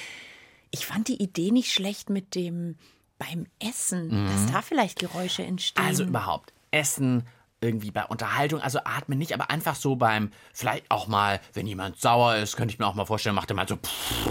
Ich 0.71 0.87
fand 0.87 1.09
die 1.09 1.21
Idee 1.21 1.51
nicht 1.51 1.73
schlecht 1.73 2.09
mit 2.09 2.37
dem 2.37 2.77
beim 3.19 3.47
Essen, 3.59 4.11
dass 4.27 4.53
da 4.53 4.63
vielleicht 4.63 5.01
Geräusche 5.01 5.43
entstehen. 5.43 5.85
Also 5.85 6.05
überhaupt 6.05 6.53
Essen, 6.73 7.27
irgendwie 7.61 7.93
bei 7.93 8.05
Unterhaltung, 8.05 8.61
also 8.61 8.81
atmen 8.85 9.19
nicht, 9.19 9.33
aber 9.33 9.49
einfach 9.49 9.77
so 9.77 9.95
beim, 9.95 10.33
vielleicht 10.53 10.91
auch 10.91 11.07
mal, 11.07 11.41
wenn 11.53 11.67
jemand 11.67 12.01
sauer 12.01 12.35
ist, 12.37 12.57
könnte 12.57 12.75
ich 12.75 12.81
mir 12.81 12.87
auch 12.87 12.95
mal 12.95 13.05
vorstellen, 13.05 13.37
macht 13.37 13.51
er 13.51 13.55
mal 13.57 13.69
so 13.69 13.79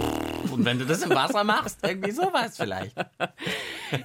und 0.51 0.65
wenn 0.65 0.79
du 0.79 0.85
das 0.85 1.01
im 1.03 1.11
Wasser 1.11 1.45
machst, 1.45 1.79
irgendwie 1.81 2.11
sowas 2.11 2.57
vielleicht. 2.57 2.93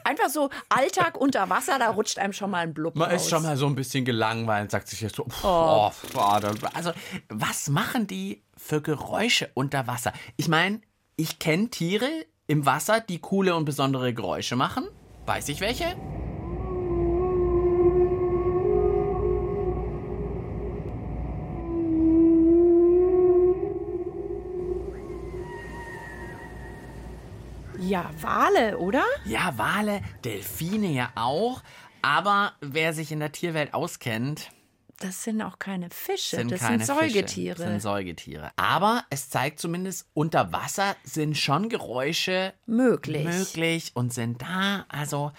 Einfach 0.04 0.28
so 0.28 0.48
Alltag 0.68 1.16
unter 1.20 1.50
Wasser, 1.50 1.78
da 1.78 1.90
rutscht 1.90 2.18
einem 2.18 2.32
schon 2.32 2.50
mal 2.50 2.58
ein 2.60 2.72
Blub 2.72 2.94
Man 2.94 3.10
raus. 3.10 3.22
ist 3.22 3.30
schon 3.30 3.42
mal 3.42 3.56
so 3.56 3.66
ein 3.66 3.74
bisschen 3.74 4.04
gelangweilt, 4.04 4.70
sagt 4.70 4.86
sich 4.88 5.00
jetzt 5.00 5.16
so, 5.16 5.24
pff, 5.24 5.44
oh. 5.44 5.90
da- 6.14 6.52
also 6.74 6.92
was 7.28 7.68
machen 7.68 8.06
die 8.06 8.44
für 8.56 8.80
Geräusche 8.80 9.50
unter 9.54 9.88
Wasser? 9.88 10.12
Ich 10.36 10.46
meine, 10.46 10.80
ich 11.16 11.40
kenne 11.40 11.68
Tiere 11.70 12.08
im 12.46 12.64
Wasser, 12.64 13.00
die 13.00 13.18
coole 13.18 13.56
und 13.56 13.64
besondere 13.64 14.14
Geräusche 14.14 14.54
machen. 14.54 14.86
Weiß 15.24 15.48
ich 15.48 15.60
welche? 15.60 15.96
Ja, 27.86 28.10
Wale, 28.20 28.78
oder? 28.78 29.04
Ja, 29.24 29.52
Wale, 29.56 30.00
Delfine 30.24 30.88
ja 30.88 31.10
auch. 31.14 31.62
Aber 32.02 32.52
wer 32.60 32.92
sich 32.92 33.12
in 33.12 33.20
der 33.20 33.32
Tierwelt 33.32 33.74
auskennt, 33.74 34.50
Das 34.98 35.22
sind 35.24 35.40
auch 35.42 35.58
keine 35.58 35.90
Fische, 35.90 36.36
sind 36.36 36.50
das 36.50 36.60
keine 36.60 36.84
sind 36.84 36.96
Säugetiere. 36.96 37.56
Fische, 37.56 37.68
sind 37.68 37.80
Säugetiere. 37.82 38.50
Aber 38.56 39.04
es 39.10 39.28
zeigt 39.28 39.60
zumindest, 39.60 40.08
unter 40.14 40.52
Wasser 40.52 40.96
sind 41.04 41.36
schon 41.36 41.68
Geräusche 41.68 42.54
möglich. 42.66 43.24
möglich 43.24 43.90
und 43.94 44.12
sind 44.12 44.42
da. 44.42 44.84
Also, 44.88 45.32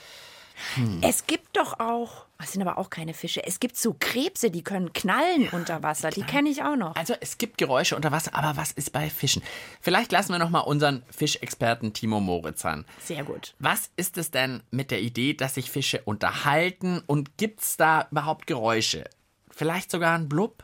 Es 1.02 1.28
gibt 1.28 1.47
doch 1.58 1.80
auch, 1.80 2.26
das 2.38 2.54
sind 2.54 2.62
aber 2.62 2.78
auch 2.78 2.90
keine 2.90 3.14
Fische, 3.14 3.46
es 3.46 3.60
gibt 3.60 3.76
so 3.78 3.96
Krebse, 4.00 4.52
die 4.52 4.64
können 4.64 4.94
knallen 4.94 5.50
unter 5.50 5.84
Wasser, 5.84 6.10
die 6.10 6.22
kenne 6.22 6.50
ich 6.50 6.64
auch 6.64 6.76
noch. 6.76 6.96
also 6.96 7.14
es 7.20 7.38
gibt 7.38 7.58
Geräusche 7.58 7.96
unter 7.96 8.12
Wasser, 8.12 8.34
aber 8.36 8.58
was 8.58 8.72
ist 8.72 8.94
bei 8.94 9.10
Fischen? 9.10 9.42
Vielleicht 9.82 10.12
lassen 10.12 10.32
wir 10.32 10.40
noch 10.40 10.50
mal 10.50 10.60
unseren 10.62 11.04
Fischexperten 11.10 11.94
Timo 11.94 12.20
Moritz 12.20 12.64
an. 12.66 12.86
Sehr 13.00 13.24
gut. 13.24 13.56
Was 13.60 13.90
ist 13.96 14.18
es 14.18 14.32
denn 14.32 14.64
mit 14.72 14.92
der 14.92 15.02
Idee, 15.02 15.34
dass 15.34 15.56
sich 15.56 15.72
Fische 15.72 16.02
unterhalten 16.06 17.02
und 17.08 17.38
gibt 17.38 17.62
es 17.62 17.78
da 17.78 18.08
überhaupt 18.12 18.48
Geräusche? 18.48 19.06
Vielleicht 19.50 19.92
sogar 19.92 20.16
ein 20.16 20.30
Blub? 20.30 20.64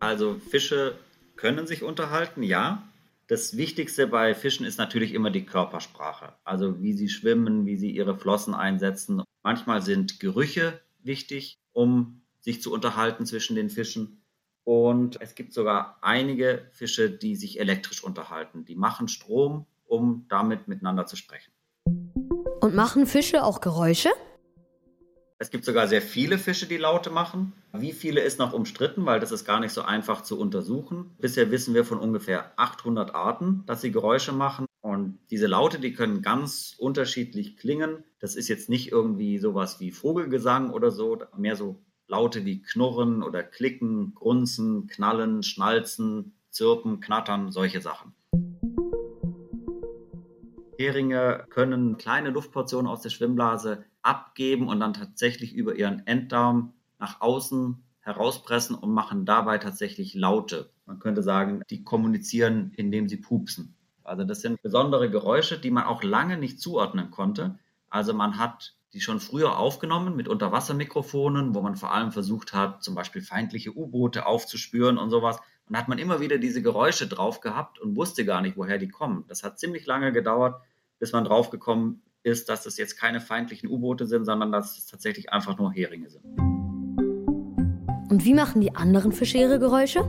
Also 0.00 0.38
Fische 0.50 0.98
können 1.36 1.66
sich 1.66 1.82
unterhalten, 1.82 2.42
ja. 2.42 2.82
Das 3.26 3.56
Wichtigste 3.56 4.06
bei 4.06 4.34
Fischen 4.34 4.66
ist 4.66 4.76
natürlich 4.76 5.14
immer 5.14 5.30
die 5.30 5.46
Körpersprache. 5.46 6.34
Also 6.44 6.82
wie 6.82 6.92
sie 6.92 7.08
schwimmen, 7.08 7.64
wie 7.64 7.76
sie 7.76 7.90
ihre 7.90 8.18
Flossen 8.18 8.52
einsetzen. 8.52 9.22
Manchmal 9.42 9.80
sind 9.80 10.20
Gerüche 10.20 10.80
wichtig, 11.02 11.58
um 11.72 12.20
sich 12.40 12.60
zu 12.60 12.70
unterhalten 12.70 13.24
zwischen 13.24 13.56
den 13.56 13.70
Fischen. 13.70 14.22
Und 14.64 15.20
es 15.22 15.34
gibt 15.34 15.54
sogar 15.54 15.98
einige 16.02 16.68
Fische, 16.72 17.10
die 17.10 17.34
sich 17.34 17.60
elektrisch 17.60 18.04
unterhalten. 18.04 18.66
Die 18.66 18.76
machen 18.76 19.08
Strom, 19.08 19.64
um 19.86 20.26
damit 20.28 20.68
miteinander 20.68 21.06
zu 21.06 21.16
sprechen. 21.16 21.50
Und 22.60 22.74
machen 22.74 23.06
Fische 23.06 23.42
auch 23.42 23.62
Geräusche? 23.62 24.10
Es 25.38 25.50
gibt 25.50 25.64
sogar 25.64 25.88
sehr 25.88 26.00
viele 26.00 26.38
Fische, 26.38 26.66
die 26.66 26.76
Laute 26.76 27.10
machen. 27.10 27.52
Wie 27.72 27.92
viele 27.92 28.20
ist 28.20 28.38
noch 28.38 28.52
umstritten, 28.52 29.04
weil 29.04 29.18
das 29.18 29.32
ist 29.32 29.44
gar 29.44 29.58
nicht 29.58 29.72
so 29.72 29.82
einfach 29.82 30.22
zu 30.22 30.38
untersuchen. 30.38 31.10
Bisher 31.18 31.50
wissen 31.50 31.74
wir 31.74 31.84
von 31.84 31.98
ungefähr 31.98 32.52
800 32.56 33.14
Arten, 33.14 33.64
dass 33.66 33.80
sie 33.80 33.90
Geräusche 33.90 34.32
machen. 34.32 34.66
Und 34.80 35.18
diese 35.30 35.46
Laute, 35.46 35.80
die 35.80 35.92
können 35.92 36.22
ganz 36.22 36.76
unterschiedlich 36.78 37.56
klingen. 37.56 38.04
Das 38.20 38.36
ist 38.36 38.48
jetzt 38.48 38.68
nicht 38.68 38.92
irgendwie 38.92 39.38
sowas 39.38 39.80
wie 39.80 39.90
Vogelgesang 39.90 40.70
oder 40.70 40.92
so, 40.92 41.18
mehr 41.36 41.56
so 41.56 41.82
Laute 42.06 42.44
wie 42.44 42.62
Knurren 42.62 43.22
oder 43.22 43.42
Klicken, 43.42 44.14
Grunzen, 44.14 44.86
Knallen, 44.86 45.42
Schnalzen, 45.42 46.34
Zirpen, 46.50 47.00
Knattern, 47.00 47.50
solche 47.50 47.80
Sachen. 47.80 48.14
Heringe 50.84 51.46
können 51.50 51.96
kleine 51.96 52.30
Luftportionen 52.30 52.90
aus 52.90 53.02
der 53.02 53.10
Schwimmblase 53.10 53.84
abgeben 54.02 54.68
und 54.68 54.80
dann 54.80 54.94
tatsächlich 54.94 55.54
über 55.54 55.74
ihren 55.74 56.06
Enddarm 56.06 56.74
nach 56.98 57.20
außen 57.20 57.82
herauspressen 58.00 58.76
und 58.76 58.92
machen 58.92 59.24
dabei 59.24 59.58
tatsächlich 59.58 60.14
Laute. 60.14 60.70
Man 60.86 60.98
könnte 60.98 61.22
sagen, 61.22 61.62
die 61.70 61.82
kommunizieren, 61.82 62.72
indem 62.76 63.08
sie 63.08 63.16
pupsen. 63.16 63.76
Also 64.02 64.24
das 64.24 64.42
sind 64.42 64.60
besondere 64.60 65.10
Geräusche, 65.10 65.58
die 65.58 65.70
man 65.70 65.84
auch 65.84 66.02
lange 66.02 66.36
nicht 66.36 66.60
zuordnen 66.60 67.10
konnte. 67.10 67.58
Also 67.88 68.12
man 68.12 68.38
hat 68.38 68.74
die 68.92 69.00
schon 69.00 69.18
früher 69.18 69.58
aufgenommen 69.58 70.14
mit 70.14 70.28
Unterwassermikrofonen, 70.28 71.54
wo 71.54 71.62
man 71.62 71.76
vor 71.76 71.92
allem 71.92 72.12
versucht 72.12 72.52
hat, 72.52 72.84
zum 72.84 72.94
Beispiel 72.94 73.22
feindliche 73.22 73.76
U-Boote 73.76 74.26
aufzuspüren 74.26 74.98
und 74.98 75.10
sowas. 75.10 75.38
Und 75.66 75.74
da 75.74 75.80
hat 75.80 75.88
man 75.88 75.98
immer 75.98 76.20
wieder 76.20 76.38
diese 76.38 76.62
Geräusche 76.62 77.08
drauf 77.08 77.40
gehabt 77.40 77.80
und 77.80 77.96
wusste 77.96 78.24
gar 78.24 78.40
nicht, 78.40 78.56
woher 78.56 78.78
die 78.78 78.88
kommen. 78.88 79.24
Das 79.28 79.42
hat 79.42 79.58
ziemlich 79.58 79.86
lange 79.86 80.12
gedauert, 80.12 80.62
bis 81.04 81.12
man 81.12 81.26
draufgekommen 81.26 82.00
ist, 82.22 82.48
dass 82.48 82.62
das 82.62 82.78
jetzt 82.78 82.96
keine 82.96 83.20
feindlichen 83.20 83.68
U-Boote 83.68 84.06
sind, 84.06 84.24
sondern 84.24 84.50
dass 84.50 84.78
es 84.78 84.86
tatsächlich 84.86 85.30
einfach 85.34 85.58
nur 85.58 85.70
Heringe 85.70 86.08
sind. 86.08 86.24
Und 88.08 88.24
wie 88.24 88.32
machen 88.32 88.62
die 88.62 88.74
anderen 88.74 89.12
Fische 89.12 89.36
ihre 89.36 89.58
Geräusche? 89.58 90.00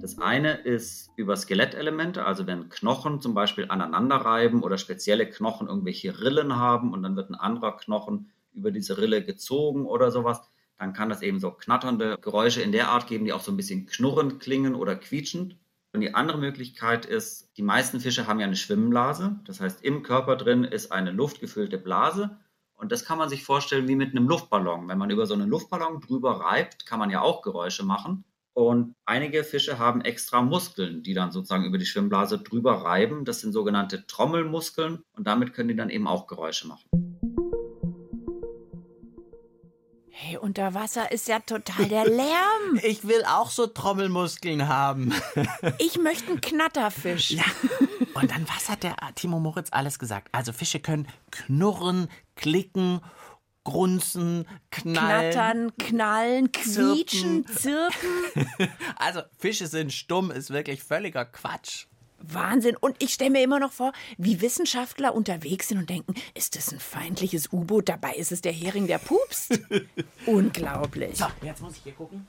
Das 0.00 0.18
eine 0.18 0.54
ist 0.54 1.10
über 1.16 1.36
Skelettelemente, 1.36 2.24
also 2.24 2.46
wenn 2.46 2.70
Knochen 2.70 3.20
zum 3.20 3.34
Beispiel 3.34 3.66
aneinander 3.68 4.16
reiben 4.16 4.62
oder 4.62 4.78
spezielle 4.78 5.28
Knochen 5.28 5.68
irgendwelche 5.68 6.22
Rillen 6.22 6.56
haben 6.56 6.94
und 6.94 7.02
dann 7.02 7.14
wird 7.14 7.28
ein 7.28 7.34
anderer 7.34 7.76
Knochen 7.76 8.30
über 8.54 8.70
diese 8.70 8.96
Rille 8.96 9.22
gezogen 9.22 9.84
oder 9.84 10.10
sowas, 10.10 10.40
dann 10.78 10.94
kann 10.94 11.10
das 11.10 11.20
eben 11.20 11.38
so 11.38 11.50
knatternde 11.50 12.16
Geräusche 12.18 12.62
in 12.62 12.72
der 12.72 12.88
Art 12.88 13.08
geben, 13.08 13.26
die 13.26 13.34
auch 13.34 13.42
so 13.42 13.52
ein 13.52 13.58
bisschen 13.58 13.84
knurrend 13.84 14.40
klingen 14.40 14.74
oder 14.74 14.96
quietschend. 14.96 15.58
Und 15.94 16.00
die 16.00 16.12
andere 16.12 16.38
Möglichkeit 16.38 17.06
ist, 17.06 17.56
die 17.56 17.62
meisten 17.62 18.00
Fische 18.00 18.26
haben 18.26 18.40
ja 18.40 18.46
eine 18.46 18.56
Schwimmblase. 18.56 19.38
Das 19.44 19.60
heißt, 19.60 19.84
im 19.84 20.02
Körper 20.02 20.34
drin 20.34 20.64
ist 20.64 20.90
eine 20.90 21.12
luftgefüllte 21.12 21.78
Blase. 21.78 22.36
Und 22.74 22.90
das 22.90 23.04
kann 23.04 23.16
man 23.16 23.28
sich 23.28 23.44
vorstellen 23.44 23.86
wie 23.86 23.94
mit 23.94 24.10
einem 24.10 24.26
Luftballon. 24.26 24.88
Wenn 24.88 24.98
man 24.98 25.10
über 25.10 25.24
so 25.24 25.34
einen 25.34 25.48
Luftballon 25.48 26.00
drüber 26.00 26.40
reibt, 26.40 26.84
kann 26.84 26.98
man 26.98 27.10
ja 27.10 27.20
auch 27.20 27.42
Geräusche 27.42 27.84
machen. 27.84 28.24
Und 28.54 28.96
einige 29.04 29.44
Fische 29.44 29.78
haben 29.78 30.00
extra 30.00 30.42
Muskeln, 30.42 31.04
die 31.04 31.14
dann 31.14 31.30
sozusagen 31.30 31.64
über 31.64 31.78
die 31.78 31.86
Schwimmblase 31.86 32.38
drüber 32.38 32.82
reiben. 32.82 33.24
Das 33.24 33.40
sind 33.40 33.52
sogenannte 33.52 34.04
Trommelmuskeln. 34.08 35.04
Und 35.12 35.28
damit 35.28 35.54
können 35.54 35.68
die 35.68 35.76
dann 35.76 35.90
eben 35.90 36.08
auch 36.08 36.26
Geräusche 36.26 36.66
machen. 36.66 37.03
Unter 40.40 40.74
Wasser 40.74 41.10
ist 41.12 41.28
ja 41.28 41.40
total 41.40 41.86
der 41.86 42.04
Lärm. 42.08 42.80
Ich 42.82 43.06
will 43.06 43.24
auch 43.26 43.50
so 43.50 43.66
Trommelmuskeln 43.66 44.68
haben. 44.68 45.12
Ich 45.78 45.98
möchte 45.98 46.30
einen 46.30 46.40
Knatterfisch. 46.40 47.30
Ja. 47.32 47.44
Und 48.14 48.30
dann, 48.30 48.46
was 48.48 48.68
hat 48.68 48.82
der 48.82 48.96
Timo 49.14 49.40
Moritz 49.40 49.68
alles 49.72 49.98
gesagt? 49.98 50.28
Also 50.32 50.52
Fische 50.52 50.78
können 50.80 51.08
knurren, 51.30 52.08
klicken, 52.36 53.00
grunzen, 53.64 54.46
knallen. 54.70 55.32
Knattern, 55.32 55.76
knallen, 55.78 56.52
quietschen, 56.52 57.46
zirpen. 57.46 58.48
Also 58.96 59.22
Fische 59.38 59.66
sind 59.66 59.92
stumm, 59.92 60.30
ist 60.30 60.50
wirklich 60.50 60.82
völliger 60.82 61.24
Quatsch. 61.24 61.86
Wahnsinn. 62.32 62.76
Und 62.76 63.02
ich 63.02 63.12
stelle 63.14 63.30
mir 63.30 63.42
immer 63.42 63.58
noch 63.58 63.72
vor, 63.72 63.92
wie 64.18 64.40
Wissenschaftler 64.40 65.14
unterwegs 65.14 65.68
sind 65.68 65.78
und 65.78 65.90
denken, 65.90 66.14
ist 66.34 66.56
das 66.56 66.72
ein 66.72 66.80
feindliches 66.80 67.52
U-Boot? 67.52 67.88
Dabei 67.88 68.14
ist 68.14 68.32
es 68.32 68.40
der 68.40 68.52
Hering, 68.52 68.86
der 68.86 68.98
pupst. 68.98 69.58
Unglaublich. 70.26 71.18
So, 71.18 71.26
jetzt 71.42 71.60
muss 71.60 71.76
ich 71.76 71.82
hier 71.82 71.92
gucken. 71.94 72.26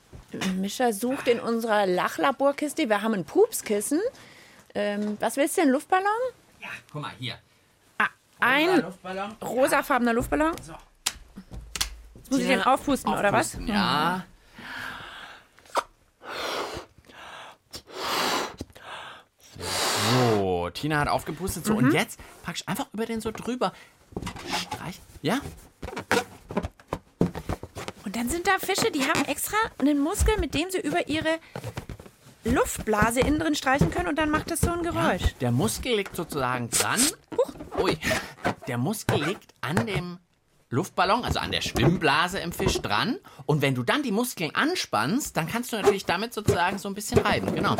Mischa 0.57 0.91
sucht 0.91 1.27
in 1.27 1.39
unserer 1.39 1.85
Lachlaborkiste. 1.85 2.89
Wir 2.89 3.01
haben 3.01 3.13
ein 3.13 3.25
Pupskissen. 3.25 4.01
Ähm, 4.73 5.17
was 5.19 5.37
willst 5.37 5.57
du 5.57 5.61
denn? 5.61 5.69
Luftballon? 5.71 6.05
Ja, 6.61 6.67
guck 6.91 7.01
mal, 7.01 7.11
hier. 7.19 7.35
Ah, 7.97 8.07
ein 8.39 8.81
Luftballon. 8.81 9.31
rosafarbener 9.41 10.13
Luftballon. 10.13 10.51
So. 10.61 10.73
Jetzt 12.15 12.31
muss 12.31 12.39
ich 12.41 12.47
den 12.47 12.61
aufpusten, 12.63 13.13
oder 13.13 13.31
was? 13.31 13.47
Aufpusten, 13.53 13.67
Ja. 13.67 14.25
So, 20.13 20.69
Tina 20.73 20.99
hat 20.99 21.07
aufgepustet. 21.07 21.65
So, 21.65 21.73
Mhm. 21.73 21.85
und 21.85 21.91
jetzt 21.93 22.19
packst 22.43 22.63
du 22.63 22.67
einfach 22.69 22.87
über 22.93 23.05
den 23.05 23.21
so 23.21 23.31
drüber. 23.31 23.73
Streich. 24.71 24.99
Ja? 25.21 25.39
Und 28.05 28.15
dann 28.15 28.29
sind 28.29 28.47
da 28.47 28.51
Fische, 28.59 28.91
die 28.91 29.01
haben 29.03 29.25
extra 29.25 29.57
einen 29.79 29.99
Muskel, 29.99 30.37
mit 30.39 30.53
dem 30.53 30.69
sie 30.69 30.79
über 30.79 31.07
ihre 31.07 31.39
Luftblase 32.43 33.21
innen 33.21 33.39
drin 33.39 33.55
streichen 33.55 33.89
können 33.89 34.07
und 34.07 34.17
dann 34.19 34.29
macht 34.29 34.51
das 34.51 34.61
so 34.61 34.71
ein 34.71 34.83
Geräusch. 34.83 35.33
Der 35.41 35.51
Muskel 35.51 35.95
liegt 35.95 36.15
sozusagen 36.15 36.69
dran. 36.69 36.99
ui, 37.81 37.97
der 38.67 38.77
Muskel 38.77 39.23
liegt 39.23 39.53
an 39.61 39.87
dem 39.87 40.19
Luftballon, 40.69 41.23
also 41.23 41.39
an 41.39 41.51
der 41.51 41.61
Schwimmblase 41.61 42.39
im 42.39 42.51
Fisch 42.51 42.79
dran. 42.81 43.17
Und 43.47 43.61
wenn 43.63 43.73
du 43.73 43.81
dann 43.83 44.03
die 44.03 44.11
Muskeln 44.11 44.53
anspannst, 44.53 45.35
dann 45.37 45.47
kannst 45.47 45.71
du 45.73 45.77
natürlich 45.77 46.05
damit 46.05 46.33
sozusagen 46.33 46.77
so 46.77 46.87
ein 46.87 46.93
bisschen 46.93 47.19
reiben. 47.19 47.53
Genau. 47.55 47.75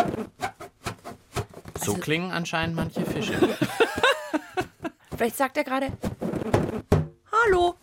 So 1.78 1.92
Also 1.92 2.02
klingen 2.02 2.32
anscheinend 2.32 2.76
manche 2.76 3.06
Fische. 3.06 3.34
Vielleicht 5.18 5.38
sagt 5.38 5.58
er 5.58 5.64
gerade: 5.64 5.92
Hallo, 7.32 7.76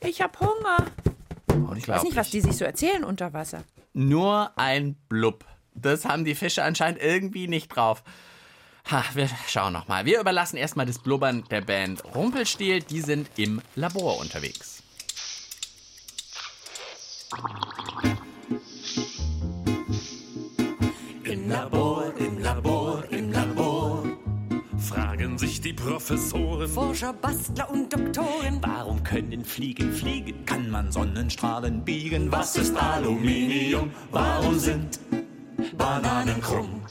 ich 0.00 0.20
hab 0.20 0.38
Hunger. 0.40 0.86
Ich 1.76 1.88
weiß 1.88 2.04
nicht, 2.04 2.16
was 2.16 2.30
die 2.30 2.40
sich 2.40 2.56
so 2.56 2.64
erzählen 2.64 3.04
unter 3.04 3.32
Wasser. 3.32 3.62
Nur 3.92 4.50
ein 4.56 4.94
Blub. 5.08 5.44
Das 5.74 6.04
haben 6.04 6.24
die 6.24 6.34
Fische 6.34 6.64
anscheinend 6.64 7.00
irgendwie 7.00 7.48
nicht 7.48 7.68
drauf. 7.68 8.02
Ha, 8.90 9.04
wir 9.14 9.28
schauen 9.48 9.72
noch 9.72 9.88
mal. 9.88 10.04
Wir 10.04 10.20
überlassen 10.20 10.56
erstmal 10.56 10.86
das 10.86 10.98
Blubbern 10.98 11.44
der 11.50 11.60
Band 11.60 12.04
Rumpelstiel. 12.14 12.80
Die 12.80 13.00
sind 13.00 13.28
im 13.36 13.60
Labor 13.74 14.18
unterwegs. 14.20 14.82
Im 21.24 21.48
Labor, 21.48 21.85
sich 25.38 25.60
die 25.60 25.72
Professoren. 25.72 26.68
Forscher, 26.68 27.12
Bastler 27.12 27.70
und 27.70 27.92
Doktoren. 27.92 28.60
Warum 28.62 29.02
können 29.02 29.44
Fliegen 29.44 29.92
fliegen? 29.92 30.44
Kann 30.46 30.70
man 30.70 30.90
Sonnenstrahlen 30.90 31.84
biegen? 31.84 32.30
Was 32.32 32.56
ist 32.56 32.76
Aluminium? 32.76 33.90
Warum 34.10 34.58
sind 34.58 34.98
Bananen 35.76 36.40
krumm? 36.40 36.82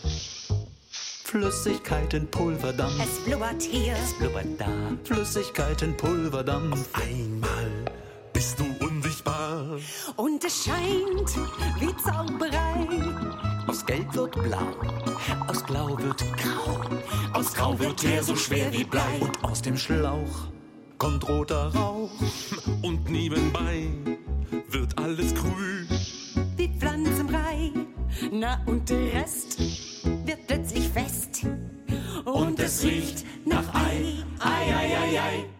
Flüssigkeiten, 1.24 2.28
Pulverdampf. 2.32 3.04
Es 3.04 3.26
blubbert 3.26 3.62
hier. 3.62 3.94
Es 3.94 4.14
blubbert 4.14 4.48
da. 4.58 4.68
Flüssigkeiten, 5.04 5.98
Pulverdampf. 5.98 6.88
Einmal 6.94 7.86
bist 8.32 8.60
du 8.60 8.66
unsichtbar. 8.86 9.80
Und 10.16 10.44
es 10.44 10.66
scheint 10.66 11.36
wie 11.80 11.96
Zauberei. 11.98 12.88
Aus 13.68 13.86
Gelb 13.86 14.14
wird 14.14 14.32
Blau. 14.32 14.76
Aus 15.48 15.64
Blau 15.64 15.98
wird 15.98 16.24
Grau. 16.38 16.95
Aus 17.36 17.54
Grau 17.54 17.78
wird 17.78 18.00
Teer 18.00 18.24
so 18.24 18.34
schwer 18.34 18.72
wie 18.72 18.86
Blei. 18.86 19.20
Und 19.20 19.44
aus 19.44 19.62
dem 19.62 19.76
Schlauch 19.76 20.48
kommt 20.98 21.28
roter 21.28 21.68
Rauch. 21.76 22.10
Und 22.82 23.10
nebenbei 23.10 23.90
wird 24.70 24.98
alles 24.98 25.36
grün. 25.36 25.86
Wie 26.56 26.70
Pflanzenbrei. 26.80 27.72
Na 28.32 28.62
und 28.68 28.90
der 28.90 29.12
Rest 29.12 29.60
wird 30.26 30.48
plötzlich 30.48 30.88
fest. 30.88 31.46
Und, 32.24 32.58
es 32.58 32.82
riecht 32.84 33.26
nach 33.46 33.68
Ei. 33.74 34.16
Ei, 34.40 34.74
ei, 34.74 34.98
ei, 34.98 35.20
ei. 35.20 35.55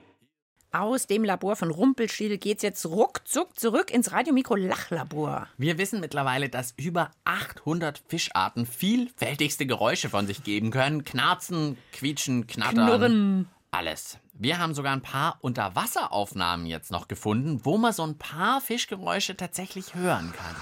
Aus 0.78 1.08
dem 1.08 1.24
Labor 1.24 1.56
von 1.56 1.72
Rumpelstilzchen 1.72 2.38
geht's 2.38 2.62
jetzt 2.62 2.86
ruckzuck 2.86 3.58
zurück 3.58 3.92
ins 3.92 4.12
Radiomikro 4.12 4.56
Lachlabor. 4.56 5.48
Wir 5.58 5.78
wissen 5.78 6.02
mittlerweile, 6.02 6.50
dass 6.50 6.74
über 6.76 7.12
800 7.24 8.04
Fischarten 8.10 8.66
vielfältigste 8.66 9.66
Geräusche 9.66 10.10
von 10.10 10.28
sich 10.28 10.44
geben 10.44 10.72
können. 10.72 11.06
Knarzen, 11.06 11.78
quietschen, 11.94 12.46
knattern. 12.48 12.88
Knurren. 12.88 13.48
Alles. 13.72 14.18
Wir 14.34 14.58
haben 14.58 14.74
sogar 14.74 14.92
ein 14.92 15.02
paar 15.02 15.38
Unterwasseraufnahmen 15.40 16.66
jetzt 16.66 16.92
noch 16.92 17.08
gefunden, 17.08 17.62
wo 17.64 17.78
man 17.78 17.94
so 17.94 18.04
ein 18.04 18.18
paar 18.18 18.60
Fischgeräusche 18.60 19.38
tatsächlich 19.38 19.96
hören 19.96 20.34
kann. 20.36 20.56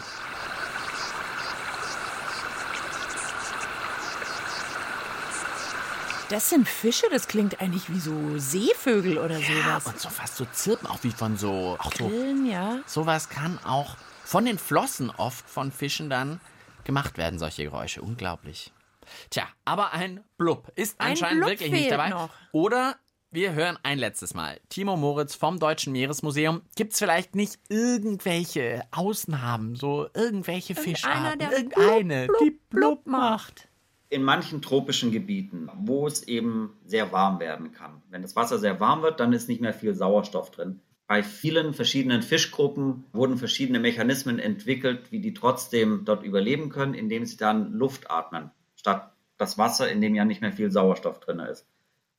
Das 6.34 6.50
sind 6.50 6.68
Fische, 6.68 7.06
das 7.12 7.28
klingt 7.28 7.62
eigentlich 7.62 7.92
wie 7.92 8.00
so 8.00 8.40
Seevögel 8.40 9.20
oder 9.20 9.36
sowas. 9.36 9.86
Und 9.86 10.00
so 10.00 10.10
fast 10.10 10.36
so 10.36 10.46
Zirpen, 10.46 10.88
auch 10.88 10.98
wie 11.04 11.12
von 11.12 11.38
so. 11.38 11.78
Auch 11.78 11.94
so 11.94 12.08
Grillen, 12.08 12.48
ja. 12.48 12.80
sowas 12.88 13.30
kann 13.30 13.60
auch 13.64 13.98
von 14.24 14.44
den 14.44 14.58
Flossen 14.58 15.12
oft 15.12 15.48
von 15.48 15.72
Fischen 15.72 16.10
dann 16.10 16.42
gemacht 16.86 17.20
werden, 17.20 17.38
solche 17.38 17.66
Geräusche. 17.66 18.02
Unglaublich. 18.02 18.74
Tja, 19.30 19.44
aber 19.64 19.94
ein 19.94 20.24
Blub 20.38 20.72
ist 20.74 21.00
Ein 21.00 21.12
anscheinend 21.12 21.42
Blub 21.42 21.50
wirklich 21.52 21.70
nicht 21.70 21.82
fehlt 21.82 21.92
dabei. 21.92 22.10
noch. 22.10 22.32
Oder 22.52 22.96
wir 23.30 23.54
hören 23.54 23.78
ein 23.84 24.00
letztes 24.00 24.34
Mal. 24.34 24.60
Timo 24.70 24.98
Moritz 24.98 25.36
vom 25.36 25.60
Deutschen 25.60 25.94
Meeresmuseum. 25.94 26.64
Gibt 26.76 26.94
es 26.94 27.00
vielleicht 27.00 27.36
nicht 27.36 27.60
irgendwelche 27.70 28.82
Ausnahmen, 28.90 29.76
so 29.76 30.10
irgendwelche 30.16 30.74
Fischarten? 30.74 31.38
der 31.38 31.52
Irgendeine, 31.52 32.26
blub, 32.26 32.40
die 32.40 32.50
blub 32.50 33.04
blub 33.04 33.06
macht. 33.06 33.68
In 34.14 34.24
manchen 34.24 34.62
tropischen 34.62 35.12
Gebieten, 35.12 35.70
wo 35.76 36.08
es 36.08 36.28
eben 36.28 36.78
sehr 36.86 37.12
warm 37.12 37.40
werden 37.40 37.72
kann. 37.72 38.02
Wenn 38.10 38.22
das 38.22 38.36
Wasser 38.36 38.60
sehr 38.60 38.80
warm 38.80 39.02
wird, 39.02 39.20
dann 39.20 39.34
ist 39.34 39.50
nicht 39.50 39.62
mehr 39.62 39.74
viel 39.74 39.96
Sauerstoff 39.96 40.52
drin. 40.52 40.80
Bei 41.08 41.22
vielen 41.22 41.74
verschiedenen 41.74 42.22
Fischgruppen 42.22 43.06
wurden 43.12 43.38
verschiedene 43.38 43.80
Mechanismen 43.80 44.40
entwickelt, 44.40 45.12
wie 45.12 45.20
die 45.20 45.34
trotzdem 45.34 46.06
dort 46.06 46.24
überleben 46.24 46.70
können, 46.70 46.94
indem 46.94 47.26
sie 47.26 47.38
dann 47.38 47.74
Luft 47.74 48.10
atmen, 48.10 48.52
statt 48.76 49.14
das 49.38 49.58
Wasser, 49.58 49.92
in 49.92 50.00
dem 50.00 50.16
ja 50.16 50.26
nicht 50.26 50.42
mehr 50.42 50.54
viel 50.54 50.72
Sauerstoff 50.72 51.20
drin 51.20 51.40
ist. 51.40 51.68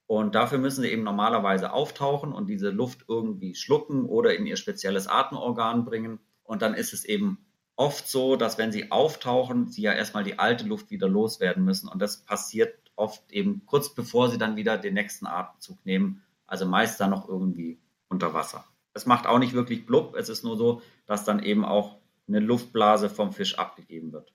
Und 0.07 0.35
dafür 0.35 0.59
müssen 0.59 0.83
sie 0.83 0.90
eben 0.90 1.02
normalerweise 1.02 1.72
auftauchen 1.72 2.33
und 2.33 2.48
diese 2.48 2.70
Luft 2.70 3.07
irgendwie 3.09 3.54
schlucken 3.54 4.04
oder 4.04 4.37
in 4.37 4.46
ihr 4.46 4.57
spezielles 4.57 5.07
Atemorgan 5.07 5.85
bringen. 5.85 6.20
Und 6.42 6.61
dann 6.61 6.74
ist 6.74 6.92
es 6.92 7.07
eben 7.07 7.43
oft 7.76 8.08
so, 8.08 8.37
dass 8.37 8.58
wenn 8.58 8.72
sie 8.72 8.90
auftauchen, 8.90 9.68
sie 9.68 9.82
ja 9.82 9.92
erstmal 9.92 10.24
die 10.24 10.38
alte 10.38 10.64
Luft 10.64 10.90
wieder 10.90 11.08
loswerden 11.08 11.64
müssen. 11.64 11.88
Und 11.88 12.00
das 12.00 12.18
passiert 12.18 12.74
oft 12.96 13.30
eben 13.32 13.62
kurz 13.66 13.94
bevor 13.94 14.30
sie 14.30 14.38
dann 14.38 14.56
wieder 14.56 14.78
den 14.78 14.94
nächsten 14.94 15.26
Atemzug 15.26 15.84
nehmen. 15.84 16.22
Also 16.46 16.66
meist 16.66 17.00
dann 17.00 17.10
noch 17.10 17.28
irgendwie 17.28 17.80
unter 18.08 18.34
Wasser. 18.34 18.64
Es 18.92 19.06
macht 19.06 19.26
auch 19.26 19.38
nicht 19.38 19.54
wirklich 19.54 19.87
blub. 19.87 20.14
Es 20.14 20.28
ist 20.28 20.44
nur 20.44 20.56
so, 20.56 20.82
dass 21.06 21.24
dann 21.24 21.42
eben 21.42 21.64
auch 21.64 21.98
eine 22.28 22.40
Luftblase 22.40 23.10
vom 23.10 23.32
Fisch 23.32 23.58
abgegeben 23.58 24.12
wird. 24.12 24.32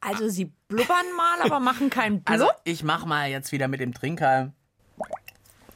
Also 0.00 0.28
sie 0.28 0.52
blubbern 0.68 1.14
mal, 1.16 1.42
aber 1.42 1.60
machen 1.60 1.90
keinen 1.90 2.22
Blub. 2.22 2.30
Also 2.30 2.50
ich 2.64 2.82
mach 2.82 3.06
mal 3.06 3.30
jetzt 3.30 3.52
wieder 3.52 3.68
mit 3.68 3.80
dem 3.80 3.94
Trinker. 3.94 4.52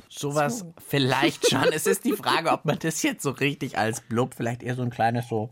Sowas 0.09 0.65
vielleicht 0.87 1.51
schon. 1.51 1.73
es 1.73 1.87
ist 1.87 2.05
die 2.05 2.13
Frage, 2.13 2.51
ob 2.51 2.65
man 2.65 2.79
das 2.79 3.03
jetzt 3.03 3.23
so 3.23 3.31
richtig 3.31 3.79
als 3.79 4.01
Blub, 4.01 4.35
vielleicht 4.35 4.63
eher 4.63 4.77
so 4.77 4.83
ein 4.83 4.91
kleines 4.91 5.29
so. 5.29 5.51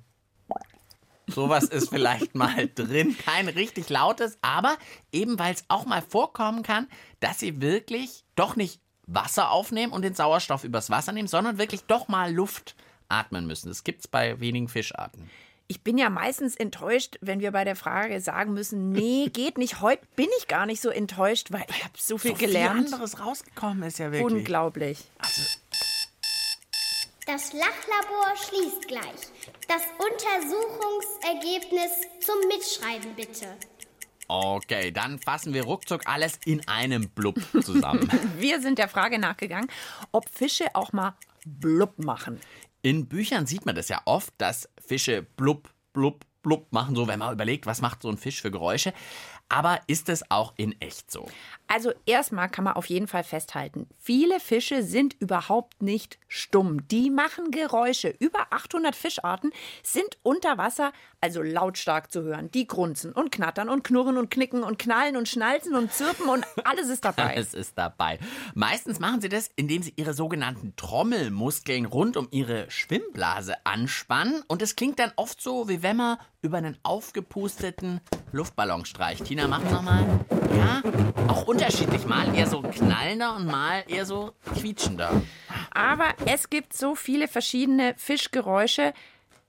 Sowas 1.34 1.64
ist 1.64 1.88
vielleicht 1.88 2.34
mal 2.34 2.68
drin. 2.74 3.16
Kein 3.18 3.48
richtig 3.48 3.88
lautes, 3.88 4.38
aber 4.42 4.76
eben 5.12 5.38
weil 5.38 5.54
es 5.54 5.64
auch 5.68 5.86
mal 5.86 6.02
vorkommen 6.02 6.62
kann, 6.62 6.88
dass 7.20 7.38
sie 7.38 7.60
wirklich 7.60 8.24
doch 8.34 8.56
nicht 8.56 8.80
Wasser 9.06 9.50
aufnehmen 9.50 9.92
und 9.92 10.02
den 10.02 10.14
Sauerstoff 10.14 10.64
übers 10.64 10.90
Wasser 10.90 11.12
nehmen, 11.12 11.28
sondern 11.28 11.58
wirklich 11.58 11.84
doch 11.84 12.08
mal 12.08 12.32
Luft 12.32 12.76
atmen 13.08 13.46
müssen. 13.46 13.68
Das 13.68 13.84
gibt 13.84 14.00
es 14.00 14.08
bei 14.08 14.40
wenigen 14.40 14.68
Fischarten. 14.68 15.30
Ich 15.68 15.82
bin 15.82 15.96
ja 15.96 16.10
meistens 16.10 16.54
enttäuscht, 16.56 17.16
wenn 17.20 17.40
wir 17.40 17.50
bei 17.50 17.64
der 17.64 17.76
Frage 17.76 18.20
sagen 18.20 18.52
müssen, 18.52 18.90
nee, 18.90 19.28
geht 19.32 19.58
nicht. 19.58 19.80
Heute 19.80 20.02
bin 20.16 20.28
ich 20.38 20.48
gar 20.48 20.66
nicht 20.66 20.82
so 20.82 20.90
enttäuscht, 20.90 21.50
weil 21.50 21.64
ich 21.68 21.82
habe 21.82 21.94
so 21.96 22.18
viel 22.18 22.32
so 22.32 22.36
gelernt. 22.36 22.84
Viel 22.88 22.94
anderes 22.94 23.20
rausgekommen 23.20 23.82
ist 23.84 23.98
ja 23.98 24.12
wirklich. 24.12 24.32
Unglaublich. 24.32 25.04
Das 27.24 27.52
Lachlabor 27.52 28.34
schließt 28.36 28.88
gleich. 28.88 29.30
Das 29.68 29.82
Untersuchungsergebnis 29.96 31.92
zum 32.20 32.34
Mitschreiben 32.48 33.14
bitte. 33.14 33.46
Okay, 34.26 34.90
dann 34.90 35.20
fassen 35.20 35.54
wir 35.54 35.62
ruckzuck 35.62 36.02
alles 36.06 36.40
in 36.44 36.66
einem 36.66 37.10
Blub 37.10 37.36
zusammen. 37.62 38.10
Wir 38.38 38.60
sind 38.60 38.78
der 38.78 38.88
Frage 38.88 39.20
nachgegangen, 39.20 39.68
ob 40.10 40.28
Fische 40.28 40.74
auch 40.74 40.92
mal 40.92 41.14
blub 41.44 41.98
machen. 41.98 42.40
In 42.82 43.06
Büchern 43.06 43.46
sieht 43.46 43.66
man 43.66 43.76
das 43.76 43.88
ja 43.88 44.00
oft, 44.04 44.32
dass 44.38 44.68
Fische 44.84 45.22
blub, 45.22 45.68
blub, 45.92 46.24
blub 46.42 46.72
machen, 46.72 46.96
so 46.96 47.06
wenn 47.06 47.20
man 47.20 47.32
überlegt, 47.32 47.66
was 47.66 47.80
macht 47.80 48.02
so 48.02 48.08
ein 48.08 48.18
Fisch 48.18 48.42
für 48.42 48.50
Geräusche. 48.50 48.92
Aber 49.48 49.80
ist 49.86 50.08
es 50.08 50.28
auch 50.30 50.54
in 50.56 50.80
echt 50.80 51.10
so? 51.10 51.28
Also 51.72 51.94
erstmal 52.04 52.50
kann 52.50 52.64
man 52.64 52.74
auf 52.74 52.90
jeden 52.90 53.06
Fall 53.06 53.24
festhalten, 53.24 53.88
viele 53.98 54.40
Fische 54.40 54.82
sind 54.82 55.16
überhaupt 55.20 55.80
nicht 55.80 56.18
stumm. 56.28 56.86
Die 56.88 57.08
machen 57.08 57.50
Geräusche. 57.50 58.14
Über 58.18 58.48
800 58.50 58.94
Fischarten 58.94 59.52
sind 59.82 60.18
unter 60.22 60.58
Wasser 60.58 60.92
also 61.22 61.40
lautstark 61.40 62.10
zu 62.10 62.22
hören. 62.22 62.50
Die 62.50 62.66
grunzen 62.66 63.12
und 63.12 63.30
knattern 63.30 63.68
und 63.68 63.84
knurren 63.84 64.18
und 64.18 64.30
knicken 64.30 64.64
und 64.64 64.78
knallen 64.78 65.16
und 65.16 65.28
schnalzen 65.28 65.74
und 65.74 65.92
zirpen 65.92 66.28
und 66.28 66.44
alles 66.64 66.88
ist 66.88 67.04
dabei. 67.04 67.34
Es 67.42 67.54
ist 67.54 67.78
dabei. 67.78 68.18
Meistens 68.54 69.00
machen 69.00 69.20
sie 69.20 69.28
das, 69.28 69.50
indem 69.56 69.82
sie 69.82 69.94
ihre 69.96 70.14
sogenannten 70.14 70.74
Trommelmuskeln 70.76 71.86
rund 71.86 72.16
um 72.16 72.28
ihre 72.30 72.70
Schwimmblase 72.70 73.54
anspannen. 73.64 74.42
Und 74.48 74.62
es 74.62 74.76
klingt 74.76 74.98
dann 74.98 75.12
oft 75.16 75.40
so, 75.40 75.68
wie 75.68 75.82
wenn 75.82 75.96
man 75.96 76.18
über 76.42 76.58
einen 76.58 76.76
aufgepusteten 76.82 78.00
Luftballon 78.32 78.84
streicht. 78.84 79.24
Tina, 79.24 79.46
mach 79.46 79.62
nochmal. 79.70 80.04
Ja, 80.56 80.82
auch 81.28 81.46
unterschiedlich. 81.62 82.06
Mal 82.06 82.34
eher 82.34 82.46
so 82.48 82.60
knallender 82.60 83.36
und 83.36 83.46
mal 83.46 83.84
eher 83.86 84.04
so 84.04 84.32
quietschender. 84.54 85.22
Aber 85.70 86.14
es 86.26 86.50
gibt 86.50 86.74
so 86.76 86.94
viele 86.94 87.28
verschiedene 87.28 87.94
Fischgeräusche. 87.96 88.92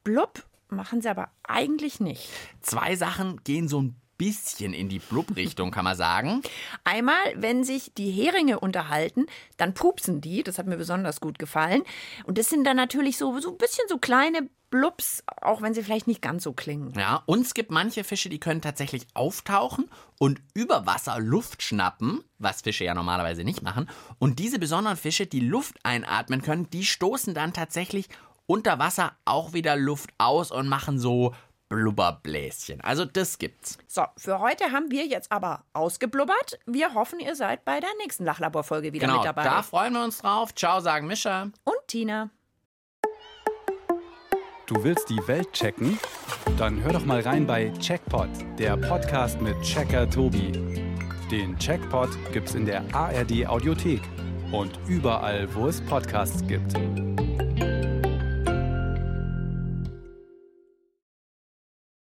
Blub 0.03 0.43
machen 0.69 1.01
sie 1.01 1.09
aber 1.09 1.29
eigentlich 1.43 1.99
nicht. 1.99 2.29
Zwei 2.61 2.95
Sachen 2.95 3.43
gehen 3.43 3.67
so 3.67 3.81
ein 3.81 3.95
bisschen 4.17 4.73
in 4.73 4.89
die 4.89 4.99
Blub-Richtung, 4.99 5.71
kann 5.71 5.85
man 5.85 5.97
sagen. 5.97 6.41
Einmal, 6.83 7.15
wenn 7.35 7.63
sich 7.63 7.93
die 7.93 8.11
Heringe 8.11 8.59
unterhalten, 8.59 9.25
dann 9.57 9.73
pupsen 9.73 10.21
die. 10.21 10.43
Das 10.43 10.57
hat 10.57 10.67
mir 10.67 10.77
besonders 10.77 11.19
gut 11.19 11.39
gefallen. 11.39 11.83
Und 12.25 12.37
das 12.37 12.49
sind 12.49 12.63
dann 12.65 12.77
natürlich 12.77 13.17
so, 13.17 13.39
so 13.39 13.51
ein 13.51 13.57
bisschen 13.57 13.85
so 13.87 13.97
kleine 13.97 14.49
Blubs, 14.73 15.23
auch 15.41 15.61
wenn 15.61 15.75
sie 15.75 15.83
vielleicht 15.83 16.07
nicht 16.07 16.23
ganz 16.23 16.43
so 16.43 16.51
klingen. 16.51 16.93
Ja, 16.97 17.21
und 17.27 17.41
es 17.41 17.53
gibt 17.53 17.69
manche 17.69 18.03
Fische, 18.03 18.29
die 18.29 18.39
können 18.39 18.59
tatsächlich 18.59 19.05
auftauchen 19.13 19.87
und 20.17 20.41
über 20.55 20.87
Wasser 20.87 21.19
Luft 21.19 21.61
schnappen, 21.61 22.23
was 22.39 22.63
Fische 22.63 22.83
ja 22.83 22.95
normalerweise 22.95 23.43
nicht 23.43 23.61
machen. 23.61 23.87
Und 24.17 24.39
diese 24.39 24.57
besonderen 24.57 24.97
Fische, 24.97 25.27
die 25.27 25.41
Luft 25.41 25.75
einatmen 25.83 26.41
können, 26.41 26.71
die 26.71 26.85
stoßen 26.85 27.35
dann 27.35 27.53
tatsächlich 27.53 28.09
unter 28.47 28.79
Wasser 28.79 29.13
auch 29.25 29.53
wieder 29.53 29.75
Luft 29.75 30.09
aus 30.17 30.49
und 30.49 30.67
machen 30.67 30.97
so 30.97 31.35
Blubberbläschen. 31.73 32.81
Also 32.81 33.03
das 33.05 33.39
gibt's. 33.39 33.79
So, 33.87 34.03
für 34.15 34.39
heute 34.39 34.71
haben 34.71 34.91
wir 34.91 35.05
jetzt 35.05 35.31
aber 35.31 35.63
ausgeblubbert. 35.73 36.59
Wir 36.67 36.93
hoffen, 36.93 37.19
ihr 37.19 37.35
seid 37.35 37.65
bei 37.65 37.79
der 37.79 37.89
nächsten 37.99 38.25
Lachlaborfolge 38.25 38.93
wieder 38.93 39.07
genau, 39.07 39.17
mit 39.17 39.25
dabei. 39.25 39.43
da 39.43 39.63
freuen 39.63 39.93
wir 39.93 40.03
uns 40.03 40.19
drauf. 40.19 40.53
Ciao, 40.53 40.79
sagen 40.79 41.07
Mischa. 41.07 41.49
Und 41.63 41.75
Tina. 41.87 42.29
Du 44.67 44.83
willst 44.83 45.09
die 45.09 45.19
Welt 45.27 45.51
checken? 45.51 45.99
Dann 46.57 46.81
hör 46.83 46.93
doch 46.93 47.05
mal 47.05 47.21
rein 47.21 47.45
bei 47.45 47.69
Checkpot, 47.79 48.29
der 48.57 48.77
Podcast 48.77 49.41
mit 49.41 49.59
Checker 49.61 50.09
Tobi. 50.09 50.51
Den 51.31 51.57
Checkpot 51.57 52.09
gibt's 52.31 52.53
in 52.53 52.65
der 52.65 52.83
ARD 52.93 53.47
Audiothek 53.47 54.01
und 54.51 54.79
überall, 54.87 55.53
wo 55.55 55.67
es 55.67 55.81
Podcasts 55.81 56.45
gibt. 56.47 56.73